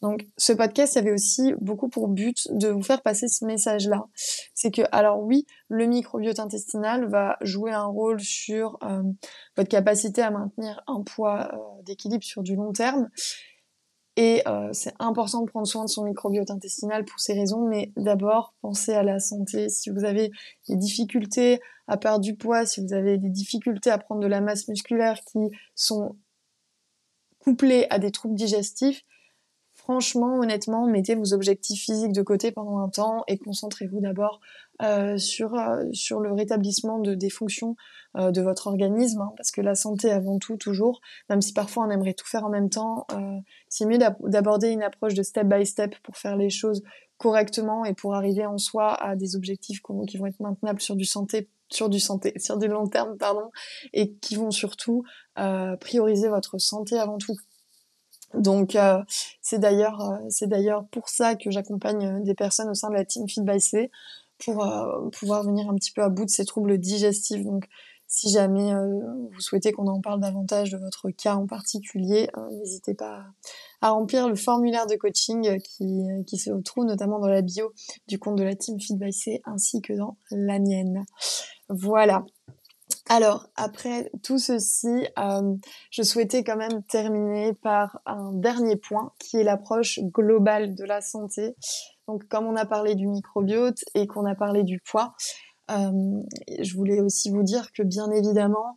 Donc 0.00 0.26
ce 0.36 0.52
podcast 0.52 0.96
avait 0.96 1.12
aussi 1.12 1.54
beaucoup 1.60 1.88
pour 1.88 2.08
but 2.08 2.48
de 2.52 2.68
vous 2.68 2.82
faire 2.82 3.02
passer 3.02 3.28
ce 3.28 3.44
message-là. 3.44 4.06
C'est 4.54 4.70
que, 4.70 4.82
alors 4.92 5.20
oui, 5.20 5.46
le 5.68 5.86
microbiote 5.86 6.38
intestinal 6.38 7.08
va 7.08 7.36
jouer 7.40 7.72
un 7.72 7.86
rôle 7.86 8.20
sur 8.20 8.78
euh, 8.82 9.02
votre 9.56 9.68
capacité 9.68 10.22
à 10.22 10.30
maintenir 10.30 10.82
un 10.86 11.02
poids 11.02 11.50
euh, 11.52 11.82
d'équilibre 11.82 12.24
sur 12.24 12.42
du 12.42 12.54
long 12.54 12.72
terme. 12.72 13.08
Et 14.16 14.42
euh, 14.48 14.70
c'est 14.72 14.94
important 14.98 15.42
de 15.42 15.50
prendre 15.50 15.66
soin 15.66 15.84
de 15.84 15.88
son 15.88 16.04
microbiote 16.04 16.50
intestinal 16.50 17.04
pour 17.04 17.20
ces 17.20 17.34
raisons, 17.34 17.68
mais 17.68 17.92
d'abord 17.96 18.54
pensez 18.62 18.92
à 18.92 19.04
la 19.04 19.20
santé. 19.20 19.68
Si 19.68 19.90
vous 19.90 20.04
avez 20.04 20.30
des 20.68 20.76
difficultés 20.76 21.60
à 21.86 21.96
perdre 21.96 22.20
du 22.20 22.34
poids, 22.34 22.66
si 22.66 22.80
vous 22.80 22.92
avez 22.92 23.16
des 23.18 23.30
difficultés 23.30 23.90
à 23.90 23.98
prendre 23.98 24.20
de 24.20 24.26
la 24.26 24.40
masse 24.40 24.66
musculaire 24.66 25.20
qui 25.30 25.38
sont 25.76 26.16
couplées 27.38 27.86
à 27.90 28.00
des 28.00 28.10
troubles 28.10 28.34
digestifs, 28.34 29.04
franchement, 29.88 30.38
honnêtement, 30.38 30.86
mettez 30.86 31.14
vos 31.14 31.32
objectifs 31.32 31.84
physiques 31.84 32.12
de 32.12 32.20
côté 32.20 32.52
pendant 32.52 32.78
un 32.78 32.90
temps 32.90 33.24
et 33.26 33.38
concentrez-vous 33.38 34.00
d'abord 34.00 34.40
euh, 34.82 35.16
sur, 35.16 35.54
euh, 35.54 35.82
sur 35.92 36.20
le 36.20 36.30
rétablissement 36.30 36.98
de, 36.98 37.14
des 37.14 37.30
fonctions 37.30 37.74
euh, 38.18 38.30
de 38.30 38.42
votre 38.42 38.66
organisme, 38.66 39.22
hein, 39.22 39.32
parce 39.38 39.50
que 39.50 39.62
la 39.62 39.74
santé 39.74 40.10
avant 40.10 40.38
tout, 40.38 40.58
toujours, 40.58 41.00
même 41.30 41.40
si 41.40 41.54
parfois 41.54 41.86
on 41.86 41.90
aimerait 41.90 42.12
tout 42.12 42.26
faire 42.26 42.44
en 42.44 42.50
même 42.50 42.68
temps, 42.68 43.06
c'est 43.70 43.86
mieux 43.86 43.98
d'aborder 43.98 44.68
une 44.68 44.82
approche 44.82 45.14
de 45.14 45.22
step 45.22 45.46
by 45.46 45.64
step 45.64 45.94
pour 46.02 46.18
faire 46.18 46.36
les 46.36 46.50
choses 46.50 46.82
correctement 47.16 47.86
et 47.86 47.94
pour 47.94 48.14
arriver 48.14 48.44
en 48.44 48.58
soi 48.58 48.92
à 48.92 49.16
des 49.16 49.36
objectifs 49.36 49.80
qui 50.06 50.18
vont 50.18 50.26
être 50.26 50.40
maintenables 50.40 50.82
sur 50.82 50.96
du 50.96 51.06
santé 51.06 51.48
sur 51.70 51.90
du 51.90 52.00
santé, 52.00 52.32
sur 52.38 52.56
du 52.56 52.66
long 52.66 52.86
terme, 52.86 53.18
pardon, 53.18 53.50
et 53.92 54.14
qui 54.14 54.36
vont 54.36 54.50
surtout 54.50 55.04
prioriser 55.80 56.28
votre 56.28 56.58
santé 56.58 56.98
avant 56.98 57.18
tout. 57.18 57.36
Donc 58.34 58.76
euh, 58.76 59.02
c'est 59.40 59.58
d'ailleurs 59.58 60.00
euh, 60.02 60.16
c'est 60.28 60.46
d'ailleurs 60.46 60.86
pour 60.88 61.08
ça 61.08 61.34
que 61.34 61.50
j'accompagne 61.50 62.06
euh, 62.06 62.20
des 62.20 62.34
personnes 62.34 62.68
au 62.68 62.74
sein 62.74 62.90
de 62.90 62.94
la 62.94 63.04
team 63.04 63.28
Feed 63.28 63.58
C 63.60 63.90
pour 64.44 64.64
pouvoir 65.18 65.42
venir 65.42 65.68
un 65.68 65.74
petit 65.74 65.90
peu 65.90 66.00
à 66.00 66.08
bout 66.08 66.24
de 66.24 66.30
ces 66.30 66.44
troubles 66.44 66.78
digestifs. 66.78 67.42
Donc 67.42 67.66
si 68.06 68.30
jamais 68.30 68.72
vous 68.72 69.40
souhaitez 69.40 69.72
qu'on 69.72 69.88
en 69.88 70.00
parle 70.00 70.20
davantage 70.20 70.70
de 70.70 70.78
votre 70.78 71.10
cas 71.10 71.34
en 71.34 71.48
particulier, 71.48 72.30
n'hésitez 72.52 72.94
pas 72.94 73.24
à, 73.80 73.90
remplir 73.90 74.28
le 74.28 74.36
formulaire 74.36 74.86
de 74.86 74.94
coaching 74.94 75.58
qui, 75.60 76.06
qui 76.24 76.38
se 76.38 76.50
trouve 76.62 76.84
notamment 76.84 77.18
dans 77.18 77.26
la 77.26 77.42
bio 77.42 77.72
du 78.06 78.20
compte 78.20 78.36
de 78.36 78.44
la 78.44 78.54
team 78.54 78.80
Feed 78.80 79.12
C 79.12 79.42
ainsi 79.44 79.82
que 79.82 79.92
dans 79.92 80.16
la 80.30 80.60
mienne. 80.60 81.04
Voilà. 81.68 82.24
Alors, 83.10 83.48
après 83.56 84.10
tout 84.22 84.38
ceci, 84.38 85.06
euh, 85.18 85.54
je 85.90 86.02
souhaitais 86.02 86.44
quand 86.44 86.56
même 86.56 86.82
terminer 86.82 87.54
par 87.54 88.00
un 88.04 88.32
dernier 88.32 88.76
point 88.76 89.12
qui 89.18 89.38
est 89.38 89.44
l'approche 89.44 89.98
globale 90.00 90.74
de 90.74 90.84
la 90.84 91.00
santé. 91.00 91.54
Donc, 92.06 92.28
comme 92.28 92.46
on 92.46 92.54
a 92.54 92.66
parlé 92.66 92.94
du 92.94 93.06
microbiote 93.06 93.82
et 93.94 94.06
qu'on 94.06 94.26
a 94.26 94.34
parlé 94.34 94.62
du 94.62 94.78
poids, 94.80 95.14
euh, 95.70 96.20
je 96.60 96.76
voulais 96.76 97.00
aussi 97.00 97.30
vous 97.30 97.42
dire 97.42 97.72
que 97.72 97.82
bien 97.82 98.10
évidemment, 98.10 98.76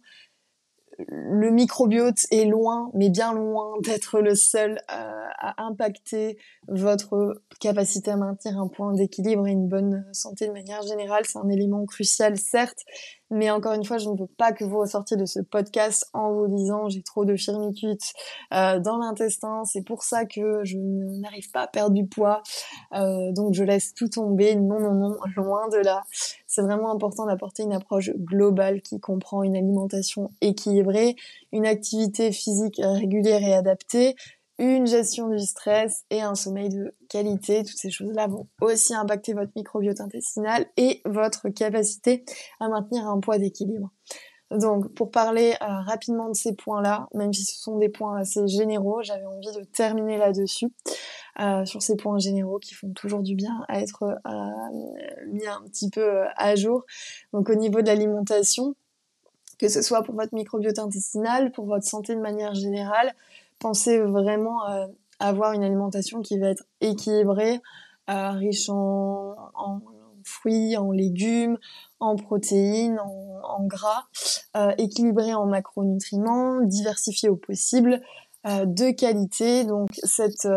le 1.08 1.50
microbiote 1.52 2.20
est 2.32 2.46
loin, 2.46 2.92
mais 2.94 3.10
bien 3.10 3.34
loin 3.34 3.74
d'être 3.82 4.20
le 4.20 4.36
seul 4.36 4.82
euh, 4.92 5.28
à 5.40 5.64
impacter 5.64 6.38
votre 6.68 7.42
capacité 7.60 8.12
à 8.12 8.18
maintenir 8.18 8.60
un 8.60 8.68
point 8.68 8.94
d'équilibre 8.94 9.48
et 9.48 9.52
une 9.52 9.68
bonne 9.68 10.06
santé 10.14 10.48
de 10.48 10.54
manière 10.54 10.82
générale. 10.84 11.24
C'est 11.26 11.40
un 11.40 11.50
élément 11.50 11.86
crucial, 11.86 12.38
certes, 12.38 12.84
mais 13.32 13.50
encore 13.50 13.74
une 13.74 13.86
fois, 13.86 13.98
je 13.98 14.10
ne 14.10 14.18
veux 14.18 14.28
pas 14.38 14.52
que 14.52 14.64
vous 14.64 14.78
ressortiez 14.78 15.18
de 15.18 15.26
ce 15.26 15.40
podcast 15.40 16.06
en 16.14 16.34
vous 16.34 16.48
disant 16.48 16.90
j'ai 16.90 17.02
trop 17.02 17.26
de 17.26 17.36
firmicutes 17.36 18.14
euh, 18.54 18.80
dans 18.80 18.98
l'intestin, 18.98 19.64
c'est 19.66 19.84
pour 19.84 20.04
ça 20.04 20.26
que 20.26 20.64
je 20.64 20.78
n'arrive 20.78 21.50
pas 21.52 21.62
à 21.62 21.68
perdre 21.68 21.96
du 21.96 22.06
poids, 22.06 22.44
euh, 22.94 23.32
donc 23.32 23.54
je 23.54 23.64
laisse 23.64 23.94
tout 23.94 24.10
tomber. 24.10 24.56
Non, 24.56 24.80
non, 24.80 24.94
non, 24.94 25.18
loin 25.36 25.70
de 25.70 25.78
là. 25.78 26.04
C'est 26.46 26.62
vraiment 26.62 26.92
important 26.92 27.26
d'apporter 27.26 27.64
une 27.64 27.74
approche 27.74 28.12
globale 28.12 28.82
qui 28.82 29.00
comprend 29.00 29.44
une 29.44 29.56
alimentation 29.56 30.32
équilibrée, 30.42 31.16
une 31.54 31.66
activité 31.66 32.34
physique 32.34 32.82
régulière 32.84 33.42
et 33.42 33.54
adaptée, 33.54 34.16
une 34.62 34.86
gestion 34.86 35.28
du 35.28 35.40
stress 35.40 36.06
et 36.12 36.22
un 36.22 36.36
sommeil 36.36 36.70
de 36.70 36.96
qualité. 37.10 37.64
Toutes 37.64 37.78
ces 37.78 37.90
choses-là 37.90 38.28
vont 38.28 38.48
aussi 38.62 38.94
impacter 38.94 39.34
votre 39.34 39.52
microbiote 39.56 40.00
intestinal 40.00 40.68
et 40.78 41.02
votre 41.06 41.50
capacité 41.50 42.24
à 42.60 42.70
maintenir 42.70 43.08
un 43.08 43.20
poids 43.20 43.40
d'équilibre. 43.40 43.90
Donc, 44.52 44.94
pour 44.94 45.10
parler 45.10 45.56
euh, 45.62 45.66
rapidement 45.88 46.30
de 46.30 46.36
ces 46.36 46.54
points-là, 46.54 47.08
même 47.16 47.34
si 47.34 47.44
ce 47.44 47.60
sont 47.60 47.78
des 47.78 47.90
points 47.90 48.20
assez 48.20 48.48
généraux, 48.48 49.02
j'avais 49.02 49.26
envie 49.26 49.48
de 49.48 49.64
terminer 49.64 50.18
là-dessus, 50.18 50.68
euh, 51.40 51.66
sur 51.66 51.82
ces 51.82 51.96
points 51.96 52.20
généraux 52.20 52.60
qui 52.60 52.76
font 52.76 52.92
toujours 52.92 53.22
du 53.22 53.34
bien 53.34 53.64
à 53.68 53.80
être 53.80 54.04
euh, 54.04 55.28
mis 55.28 55.48
un 55.48 55.62
petit 55.70 55.90
peu 55.90 56.26
à 56.36 56.56
jour. 56.56 56.86
Donc, 57.34 57.50
au 57.50 57.56
niveau 57.56 57.82
de 57.82 57.88
l'alimentation, 57.88 58.76
que 59.58 59.70
ce 59.70 59.82
soit 59.82 60.04
pour 60.04 60.14
votre 60.16 60.36
microbiote 60.36 60.78
intestinal, 60.78 61.52
pour 61.52 61.66
votre 61.66 61.86
santé 61.86 62.14
de 62.14 62.22
manière 62.22 62.54
générale, 62.54 63.16
pensez 63.62 64.00
vraiment 64.00 64.64
à 64.64 64.88
avoir 65.20 65.54
une 65.54 65.64
alimentation 65.64 66.22
qui 66.22 66.38
va 66.40 66.50
être 66.50 66.64
équilibrée, 66.82 67.62
euh, 68.10 68.32
riche 68.32 68.70
en, 68.70 69.36
fruits, 70.26 70.76
en 70.78 70.92
légumes, 70.92 71.58
en 72.00 72.16
protéines, 72.16 73.00
en, 73.44 73.66
gras, 73.66 74.06
euh, 74.58 74.74
équilibrée 74.78 75.34
en 75.34 75.46
macronutriments, 75.46 76.62
diversifiée 76.62 77.30
au 77.30 77.36
possible, 77.36 78.02
euh, 78.48 78.66
de 78.66 78.92
qualité. 78.92 79.64
Donc 79.66 79.90
cette, 80.04 80.48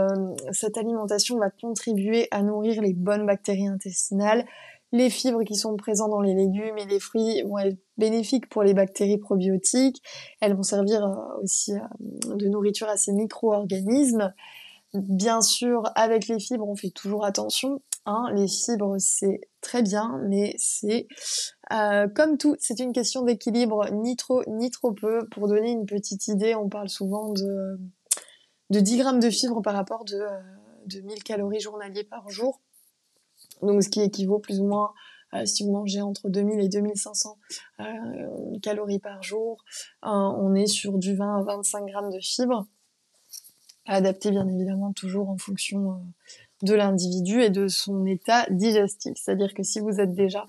cette 0.52 0.78
alimentation 0.78 1.38
va 1.38 1.50
contribuer 1.50 2.28
à 2.30 2.42
nourrir 2.42 2.80
les 2.82 2.94
bonnes 2.94 3.26
bactéries 3.26 3.68
intestinales, 3.68 4.46
les 4.94 5.10
fibres 5.10 5.42
qui 5.42 5.56
sont 5.56 5.76
présentes 5.76 6.12
dans 6.12 6.20
les 6.20 6.34
légumes 6.34 6.78
et 6.78 6.84
les 6.84 7.00
fruits 7.00 7.42
vont 7.42 7.58
être 7.58 7.76
bénéfiques 7.98 8.48
pour 8.48 8.62
les 8.62 8.74
bactéries 8.74 9.18
probiotiques. 9.18 10.00
Elles 10.40 10.54
vont 10.54 10.62
servir 10.62 11.04
euh, 11.04 11.42
aussi 11.42 11.72
euh, 11.72 12.36
de 12.36 12.46
nourriture 12.46 12.88
à 12.88 12.96
ces 12.96 13.12
micro-organismes. 13.12 14.32
Bien 14.92 15.40
sûr, 15.40 15.82
avec 15.96 16.28
les 16.28 16.38
fibres, 16.38 16.68
on 16.68 16.76
fait 16.76 16.90
toujours 16.90 17.24
attention. 17.24 17.82
Hein. 18.06 18.28
Les 18.36 18.46
fibres, 18.46 18.94
c'est 19.00 19.40
très 19.60 19.82
bien, 19.82 20.20
mais 20.28 20.54
c'est 20.58 21.08
euh, 21.72 22.06
comme 22.06 22.38
tout, 22.38 22.54
c'est 22.60 22.78
une 22.78 22.92
question 22.92 23.22
d'équilibre, 23.22 23.90
ni 23.90 24.14
trop 24.14 24.44
ni 24.46 24.70
trop 24.70 24.92
peu. 24.92 25.26
Pour 25.32 25.48
donner 25.48 25.72
une 25.72 25.86
petite 25.86 26.28
idée, 26.28 26.54
on 26.54 26.68
parle 26.68 26.88
souvent 26.88 27.32
de, 27.32 27.80
de 28.70 28.78
10 28.78 28.98
grammes 28.98 29.20
de 29.20 29.30
fibres 29.30 29.60
par 29.60 29.74
rapport 29.74 30.04
de, 30.04 30.24
de 30.86 31.00
1000 31.00 31.24
calories 31.24 31.58
journaliers 31.58 32.04
par 32.04 32.30
jour 32.30 32.60
donc 33.64 33.82
ce 33.82 33.88
qui 33.88 34.00
équivaut 34.00 34.38
plus 34.38 34.60
ou 34.60 34.66
moins 34.66 34.92
euh, 35.34 35.46
si 35.46 35.64
vous 35.64 35.72
mangez 35.72 36.00
entre 36.00 36.28
2000 36.28 36.60
et 36.60 36.68
2500 36.68 37.38
euh, 37.80 37.84
calories 38.62 39.00
par 39.00 39.22
jour, 39.22 39.64
euh, 40.04 40.08
on 40.08 40.54
est 40.54 40.66
sur 40.66 40.98
du 40.98 41.14
20 41.14 41.40
à 41.40 41.42
25 41.42 41.86
grammes 41.86 42.10
de 42.10 42.20
fibres, 42.20 42.66
adapté 43.86 44.30
bien 44.30 44.46
évidemment 44.48 44.92
toujours 44.92 45.28
en 45.30 45.36
fonction 45.36 46.00
de 46.62 46.74
l'individu 46.74 47.42
et 47.42 47.50
de 47.50 47.68
son 47.68 48.06
état 48.06 48.46
digestif. 48.50 49.14
C'est-à-dire 49.16 49.54
que 49.54 49.62
si 49.62 49.80
vous 49.80 50.00
êtes 50.00 50.14
déjà 50.14 50.46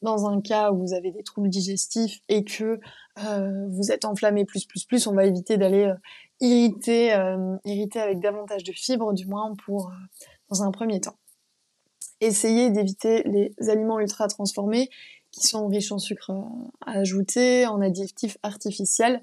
dans 0.00 0.26
un 0.26 0.40
cas 0.40 0.70
où 0.70 0.78
vous 0.78 0.94
avez 0.94 1.10
des 1.10 1.24
troubles 1.24 1.48
digestifs 1.48 2.20
et 2.28 2.44
que 2.44 2.78
vous 3.16 3.90
êtes 3.90 4.04
enflammé 4.04 4.44
plus 4.44 4.64
plus 4.64 4.84
plus, 4.84 5.06
on 5.08 5.12
va 5.12 5.26
éviter 5.26 5.58
d'aller 5.58 5.92
irriter, 6.40 7.08
irriter 7.64 7.98
avec 7.98 8.20
davantage 8.20 8.62
de 8.62 8.72
fibres, 8.72 9.12
du 9.12 9.26
moins 9.26 9.54
pour 9.66 9.90
dans 10.48 10.62
un 10.62 10.70
premier 10.70 11.00
temps 11.00 11.16
essayez 12.20 12.70
d'éviter 12.70 13.22
les 13.24 13.52
aliments 13.68 14.00
ultra 14.00 14.28
transformés 14.28 14.90
qui 15.30 15.46
sont 15.46 15.66
riches 15.68 15.92
en 15.92 15.98
sucre 15.98 16.30
euh, 16.30 16.40
ajouté, 16.86 17.66
en 17.66 17.80
additifs 17.80 18.38
artificiels. 18.42 19.22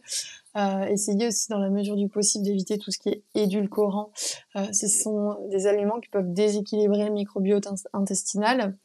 Euh, 0.55 0.85
essayez 0.85 1.27
aussi 1.27 1.49
dans 1.49 1.59
la 1.59 1.69
mesure 1.69 1.95
du 1.95 2.07
possible 2.07 2.45
d'éviter 2.45 2.77
tout 2.77 2.91
ce 2.91 2.99
qui 2.99 3.09
est 3.09 3.23
édulcorant. 3.33 4.11
Euh, 4.55 4.71
ce 4.71 4.87
sont 4.87 5.35
des 5.49 5.67
aliments 5.67 5.99
qui 5.99 6.09
peuvent 6.09 6.31
déséquilibrer 6.31 7.05
le 7.05 7.11
microbiote 7.11 7.67
intestinal. 7.93 8.77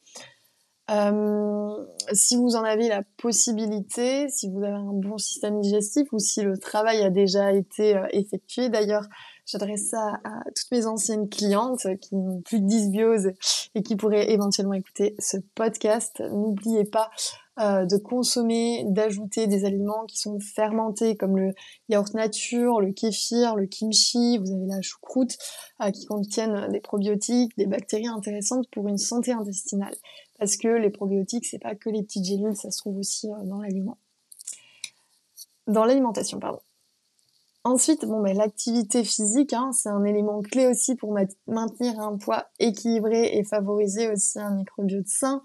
Si 2.11 2.35
vous 2.35 2.57
en 2.57 2.63
avez 2.65 2.89
la 2.89 3.01
possibilité, 3.15 4.27
si 4.27 4.49
vous 4.49 4.61
avez 4.61 4.73
un 4.73 4.91
bon 4.91 5.17
système 5.17 5.61
digestif 5.61 6.11
ou 6.11 6.19
si 6.19 6.41
le 6.41 6.57
travail 6.57 7.01
a 7.01 7.09
déjà 7.09 7.53
été 7.53 7.97
effectué, 8.11 8.67
d'ailleurs, 8.67 9.07
j'adresse 9.51 9.89
ça 9.89 10.19
à 10.23 10.43
toutes 10.55 10.71
mes 10.71 10.85
anciennes 10.85 11.29
clientes 11.29 11.87
qui 12.01 12.15
n'ont 12.15 12.41
plus 12.41 12.59
de 12.59 12.67
dysbiose 12.67 13.31
et 13.75 13.83
qui 13.83 13.95
pourraient 13.95 14.31
éventuellement 14.31 14.73
écouter 14.73 15.15
ce 15.19 15.37
podcast. 15.55 16.21
N'oubliez 16.31 16.85
pas 16.85 17.11
euh, 17.59 17.85
de 17.85 17.97
consommer, 17.97 18.85
d'ajouter 18.87 19.47
des 19.47 19.65
aliments 19.65 20.05
qui 20.05 20.17
sont 20.17 20.39
fermentés 20.39 21.17
comme 21.17 21.37
le 21.37 21.53
yaourt 21.89 22.13
nature, 22.13 22.79
le 22.79 22.93
kéfir, 22.93 23.55
le 23.55 23.65
kimchi, 23.67 24.37
vous 24.37 24.51
avez 24.51 24.67
la 24.67 24.81
choucroute 24.81 25.37
qui 25.93 26.05
contiennent 26.05 26.71
des 26.71 26.79
probiotiques, 26.79 27.57
des 27.57 27.65
bactéries 27.65 28.07
intéressantes 28.07 28.67
pour 28.71 28.87
une 28.87 28.97
santé 28.97 29.31
intestinale 29.31 29.95
parce 30.41 30.57
que 30.57 30.69
les 30.69 30.89
probiotiques, 30.89 31.45
c'est 31.45 31.59
pas 31.59 31.75
que 31.75 31.91
les 31.91 32.01
petites 32.01 32.25
gélules, 32.25 32.55
ça 32.55 32.71
se 32.71 32.79
trouve 32.79 32.97
aussi 32.97 33.31
euh, 33.31 33.43
dans 33.43 33.61
l'aliment. 33.61 33.99
Dans 35.67 35.85
l'alimentation, 35.85 36.39
pardon. 36.39 36.57
Ensuite, 37.63 38.05
bon, 38.05 38.21
ben, 38.23 38.35
l'activité 38.35 39.03
physique, 39.03 39.53
hein, 39.53 39.69
c'est 39.71 39.89
un 39.89 40.03
élément 40.03 40.41
clé 40.41 40.65
aussi 40.65 40.95
pour 40.95 41.13
maintenir 41.45 41.99
un 41.99 42.17
poids 42.17 42.47
équilibré 42.59 43.37
et 43.37 43.43
favoriser 43.43 44.09
aussi 44.09 44.39
un 44.39 44.55
microbiote 44.55 45.05
sain. 45.07 45.43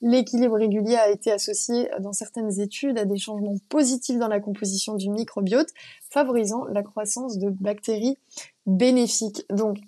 L'équilibre 0.00 0.56
régulier 0.56 0.96
a 0.96 1.08
été 1.08 1.30
associé 1.30 1.88
dans 2.00 2.12
certaines 2.12 2.58
études 2.60 2.98
à 2.98 3.04
des 3.04 3.16
changements 3.16 3.54
positifs 3.68 4.18
dans 4.18 4.26
la 4.26 4.40
composition 4.40 4.96
du 4.96 5.08
microbiote, 5.08 5.68
favorisant 6.12 6.64
la 6.66 6.82
croissance 6.82 7.38
de 7.38 7.48
bactéries 7.50 8.18
bénéfiques. 8.66 9.44
Donc, 9.50 9.78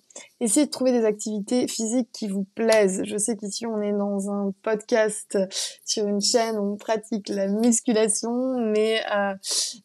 essayez 0.41 0.67
de 0.67 0.71
trouver 0.71 0.93
des 0.93 1.05
activités 1.05 1.69
physiques 1.69 2.11
qui 2.13 2.29
vous 2.29 2.45
plaisent. 2.55 3.03
Je 3.05 3.17
sais 3.17 3.37
qu'ici, 3.37 3.67
on 3.67 3.81
est 3.81 3.93
dans 3.93 4.31
un 4.31 4.53
podcast 4.63 5.39
sur 5.85 6.07
une 6.07 6.21
chaîne 6.21 6.57
où 6.57 6.73
on 6.73 6.77
pratique 6.77 7.29
la 7.29 7.47
musculation, 7.49 8.59
mais, 8.59 9.03
euh, 9.15 9.35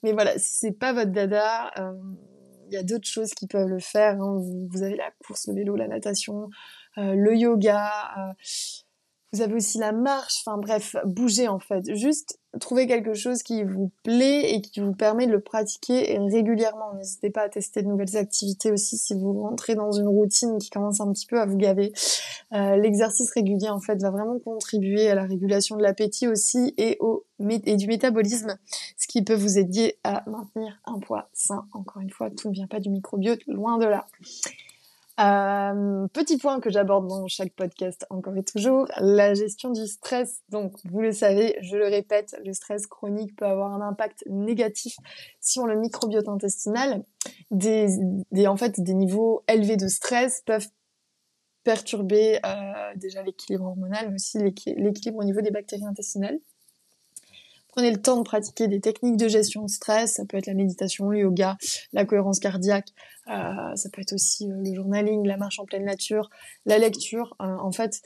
mais 0.03 0.13
voilà, 0.13 0.37
si 0.39 0.55
c'est 0.55 0.71
pas 0.71 0.93
votre 0.93 1.11
dada, 1.11 1.71
euh, 1.77 1.93
il 2.67 2.73
y 2.73 2.77
a 2.77 2.83
d'autres 2.83 3.07
choses 3.07 3.31
qui 3.31 3.47
peuvent 3.47 3.67
le 3.67 3.79
faire. 3.79 4.21
Hein. 4.21 4.41
Vous, 4.71 4.83
avez 4.83 4.95
la 4.95 5.11
course, 5.25 5.47
le 5.47 5.55
vélo, 5.55 5.75
la 5.75 5.87
natation, 5.87 6.49
euh, 6.97 7.15
le 7.15 7.35
yoga. 7.35 7.91
Vous 9.31 9.41
avez 9.41 9.53
aussi 9.53 9.77
la 9.77 9.91
marche, 9.91 10.41
enfin 10.43 10.57
bref, 10.57 10.95
bougez 11.05 11.47
en 11.47 11.59
fait. 11.59 11.93
Juste 11.95 12.38
trouver 12.59 12.87
quelque 12.87 13.13
chose 13.13 13.43
qui 13.43 13.63
vous 13.63 13.91
plaît 14.03 14.53
et 14.53 14.61
qui 14.61 14.79
vous 14.79 14.93
permet 14.93 15.27
de 15.27 15.31
le 15.31 15.39
pratiquer 15.39 16.17
régulièrement. 16.31 16.93
N'hésitez 16.95 17.29
pas 17.29 17.43
à 17.43 17.49
tester 17.49 17.83
de 17.83 17.87
nouvelles 17.87 18.17
activités 18.17 18.71
aussi 18.71 18.97
si 18.97 19.13
vous 19.13 19.41
rentrez 19.41 19.75
dans 19.75 19.91
une 19.91 20.07
routine 20.07 20.57
qui 20.57 20.69
commence 20.69 20.99
un 20.99 21.11
petit 21.11 21.27
peu 21.27 21.39
à 21.39 21.45
vous 21.45 21.57
gaver. 21.57 21.93
Euh, 22.53 22.75
l'exercice 22.77 23.31
régulier 23.31 23.69
en 23.69 23.79
fait 23.79 24.01
va 24.01 24.09
vraiment 24.09 24.39
contribuer 24.39 25.09
à 25.09 25.15
la 25.15 25.25
régulation 25.25 25.77
de 25.77 25.83
l'appétit 25.83 26.27
aussi 26.27 26.73
et, 26.77 26.97
du 27.39 27.87
métabolisme, 27.87 28.57
ce 28.97 29.07
qui 29.07 29.23
peut 29.23 29.35
vous 29.35 29.59
aider 29.59 29.97
à 30.03 30.23
maintenir 30.27 30.79
un 30.85 30.99
poids 30.99 31.29
sain. 31.33 31.65
Encore 31.73 32.01
une 32.01 32.09
fois, 32.09 32.29
tout 32.31 32.49
ne 32.49 32.53
vient 32.53 32.67
pas 32.67 32.79
du 32.79 32.89
microbiote, 32.89 33.45
loin 33.47 33.77
de 33.77 33.85
là. 33.85 34.07
Euh, 35.19 36.07
petit 36.13 36.37
point 36.37 36.61
que 36.61 36.69
j'aborde 36.69 37.07
dans 37.07 37.27
chaque 37.27 37.53
podcast 37.53 38.05
encore 38.09 38.37
et 38.37 38.43
toujours, 38.43 38.85
la 38.99 39.33
gestion 39.33 39.69
du 39.71 39.85
stress. 39.85 40.41
Donc, 40.47 40.77
vous 40.85 41.01
le 41.01 41.11
savez, 41.11 41.57
je 41.61 41.75
le 41.75 41.87
répète, 41.87 42.37
le 42.45 42.53
stress 42.53 42.87
chronique 42.87 43.35
peut 43.35 43.45
avoir 43.45 43.73
un 43.73 43.81
impact 43.81 44.23
négatif 44.27 44.95
sur 45.41 45.67
le 45.67 45.75
microbiote 45.75 46.29
intestinal. 46.29 47.03
Des, 47.51 47.89
en 48.47 48.55
fait, 48.55 48.79
des 48.79 48.93
niveaux 48.93 49.43
élevés 49.49 49.77
de 49.77 49.89
stress 49.89 50.41
peuvent 50.45 50.69
perturber 51.65 52.39
euh, 52.45 52.95
déjà 52.95 53.21
l'équilibre 53.21 53.65
hormonal, 53.65 54.07
mais 54.09 54.15
aussi 54.15 54.37
l'équilibre 54.37 55.19
au 55.19 55.25
niveau 55.25 55.41
des 55.41 55.51
bactéries 55.51 55.85
intestinales. 55.85 56.39
Prenez 57.69 57.91
le 57.91 58.01
temps 58.01 58.17
de 58.17 58.23
pratiquer 58.23 58.67
des 58.67 58.81
techniques 58.81 59.17
de 59.17 59.27
gestion 59.27 59.63
de 59.63 59.69
stress. 59.69 60.15
Ça 60.15 60.25
peut 60.25 60.37
être 60.37 60.47
la 60.47 60.55
méditation, 60.55 61.09
le 61.09 61.19
yoga, 61.19 61.57
la 61.93 62.05
cohérence 62.05 62.39
cardiaque. 62.39 62.89
Euh, 63.27 63.75
ça 63.75 63.89
peut 63.91 64.01
être 64.01 64.13
aussi 64.13 64.49
euh, 64.49 64.55
le 64.63 64.73
journaling, 64.73 65.25
la 65.25 65.37
marche 65.37 65.59
en 65.59 65.65
pleine 65.65 65.85
nature, 65.85 66.29
la 66.65 66.79
lecture. 66.79 67.35
Euh, 67.41 67.45
en 67.45 67.71
fait, 67.71 68.01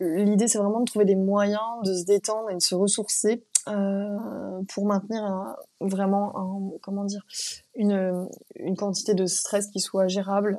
l'idée 0.00 0.48
c'est 0.48 0.58
vraiment 0.58 0.80
de 0.80 0.84
trouver 0.84 1.04
des 1.04 1.14
moyens 1.14 1.62
de 1.84 1.94
se 1.94 2.04
détendre 2.04 2.50
et 2.50 2.54
de 2.54 2.60
se 2.60 2.74
ressourcer 2.74 3.44
pour 4.68 4.86
maintenir 4.86 5.56
vraiment 5.80 6.70
comment 6.82 7.04
dire 7.04 7.26
une, 7.74 8.28
une 8.56 8.76
quantité 8.76 9.14
de 9.14 9.26
stress 9.26 9.66
qui 9.68 9.80
soit 9.80 10.06
gérable 10.06 10.58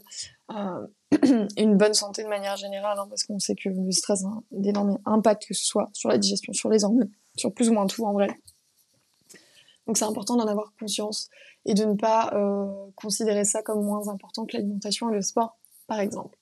une 0.50 1.78
bonne 1.78 1.94
santé 1.94 2.24
de 2.24 2.28
manière 2.28 2.58
générale 2.58 2.98
hein, 3.00 3.06
parce 3.08 3.24
qu'on 3.24 3.40
sait 3.40 3.56
que 3.56 3.70
le 3.70 3.92
stress 3.92 4.26
a 4.26 4.42
d'énormes 4.52 4.98
impacts 5.06 5.46
que 5.48 5.54
ce 5.54 5.64
soit 5.64 5.90
sur 5.94 6.10
la 6.10 6.18
digestion 6.18 6.52
sur 6.52 6.70
les 6.70 6.84
organes 6.84 7.10
sur 7.38 7.54
plus 7.54 7.70
ou 7.70 7.74
moins 7.74 7.88
tout 7.88 8.04
en 8.06 8.14
vrai. 8.14 8.28
Donc 9.86 9.98
c'est 9.98 10.06
important 10.06 10.36
d'en 10.36 10.48
avoir 10.48 10.74
conscience 10.80 11.30
et 11.66 11.74
de 11.74 11.86
ne 11.86 11.96
pas 11.96 12.32
euh, 12.34 12.92
considérer 12.96 13.46
ça 13.46 13.62
comme 13.62 13.84
moins 13.84 14.08
important 14.10 14.46
que 14.46 14.56
l'alimentation 14.56 15.10
et 15.10 15.14
le 15.14 15.22
sport, 15.22 15.58
par 15.88 16.00
exemple. 16.00 16.38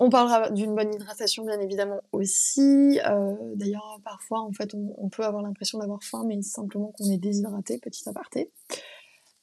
On 0.00 0.10
parlera 0.10 0.50
d'une 0.50 0.76
bonne 0.76 0.94
hydratation, 0.94 1.44
bien 1.44 1.58
évidemment 1.58 2.00
aussi. 2.12 3.00
Euh, 3.04 3.34
d'ailleurs, 3.56 4.00
parfois, 4.04 4.40
en 4.40 4.52
fait, 4.52 4.72
on, 4.74 5.08
peut 5.08 5.24
avoir 5.24 5.42
l'impression 5.42 5.78
d'avoir 5.78 6.04
faim, 6.04 6.22
mais 6.26 6.40
simplement 6.40 6.92
qu'on 6.96 7.10
est 7.10 7.18
déshydraté, 7.18 7.78
petit 7.78 8.08
aparté. 8.08 8.52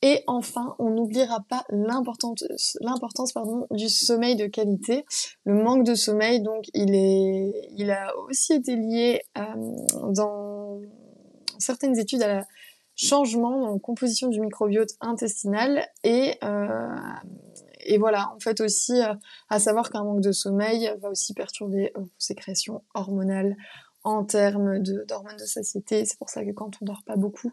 Et 0.07 0.23
enfin, 0.27 0.75
on 0.77 0.91
n'oubliera 0.91 1.39
pas 1.49 1.65
l'importance, 1.69 2.43
du 3.71 3.89
sommeil 3.89 4.35
de 4.35 4.45
qualité. 4.45 5.03
Le 5.45 5.55
manque 5.55 5.83
de 5.83 5.95
sommeil, 5.95 6.43
donc, 6.43 6.65
il 6.75 6.93
est, 6.93 7.69
il 7.75 7.89
a 7.89 8.15
aussi 8.27 8.53
été 8.53 8.75
lié 8.75 9.23
euh, 9.35 9.41
dans 10.13 10.79
certaines 11.57 11.97
études 11.97 12.21
à 12.21 12.27
la 12.27 12.45
changement 12.95 13.61
dans 13.61 13.73
la 13.73 13.79
composition 13.79 14.27
du 14.27 14.39
microbiote 14.41 14.91
intestinal 15.01 15.87
et 16.03 16.35
euh, 16.43 16.87
et 17.87 17.97
voilà, 17.97 18.31
en 18.35 18.39
fait 18.39 18.61
aussi 18.61 19.01
euh, 19.01 19.13
à 19.49 19.59
savoir 19.59 19.89
qu'un 19.89 20.03
manque 20.03 20.21
de 20.21 20.31
sommeil 20.31 20.91
va 21.01 21.09
aussi 21.09 21.33
perturber 21.33 21.91
vos 21.95 22.09
sécrétions 22.17 22.83
hormonales, 22.93 23.55
en 24.05 24.23
termes 24.23 24.79
d'hormones 24.79 25.35
de, 25.37 25.45
satiété. 25.45 26.05
C'est 26.05 26.17
pour 26.17 26.29
ça 26.29 26.45
que 26.45 26.51
quand 26.51 26.71
on 26.81 26.85
dort 26.85 27.03
pas 27.05 27.15
beaucoup, 27.17 27.51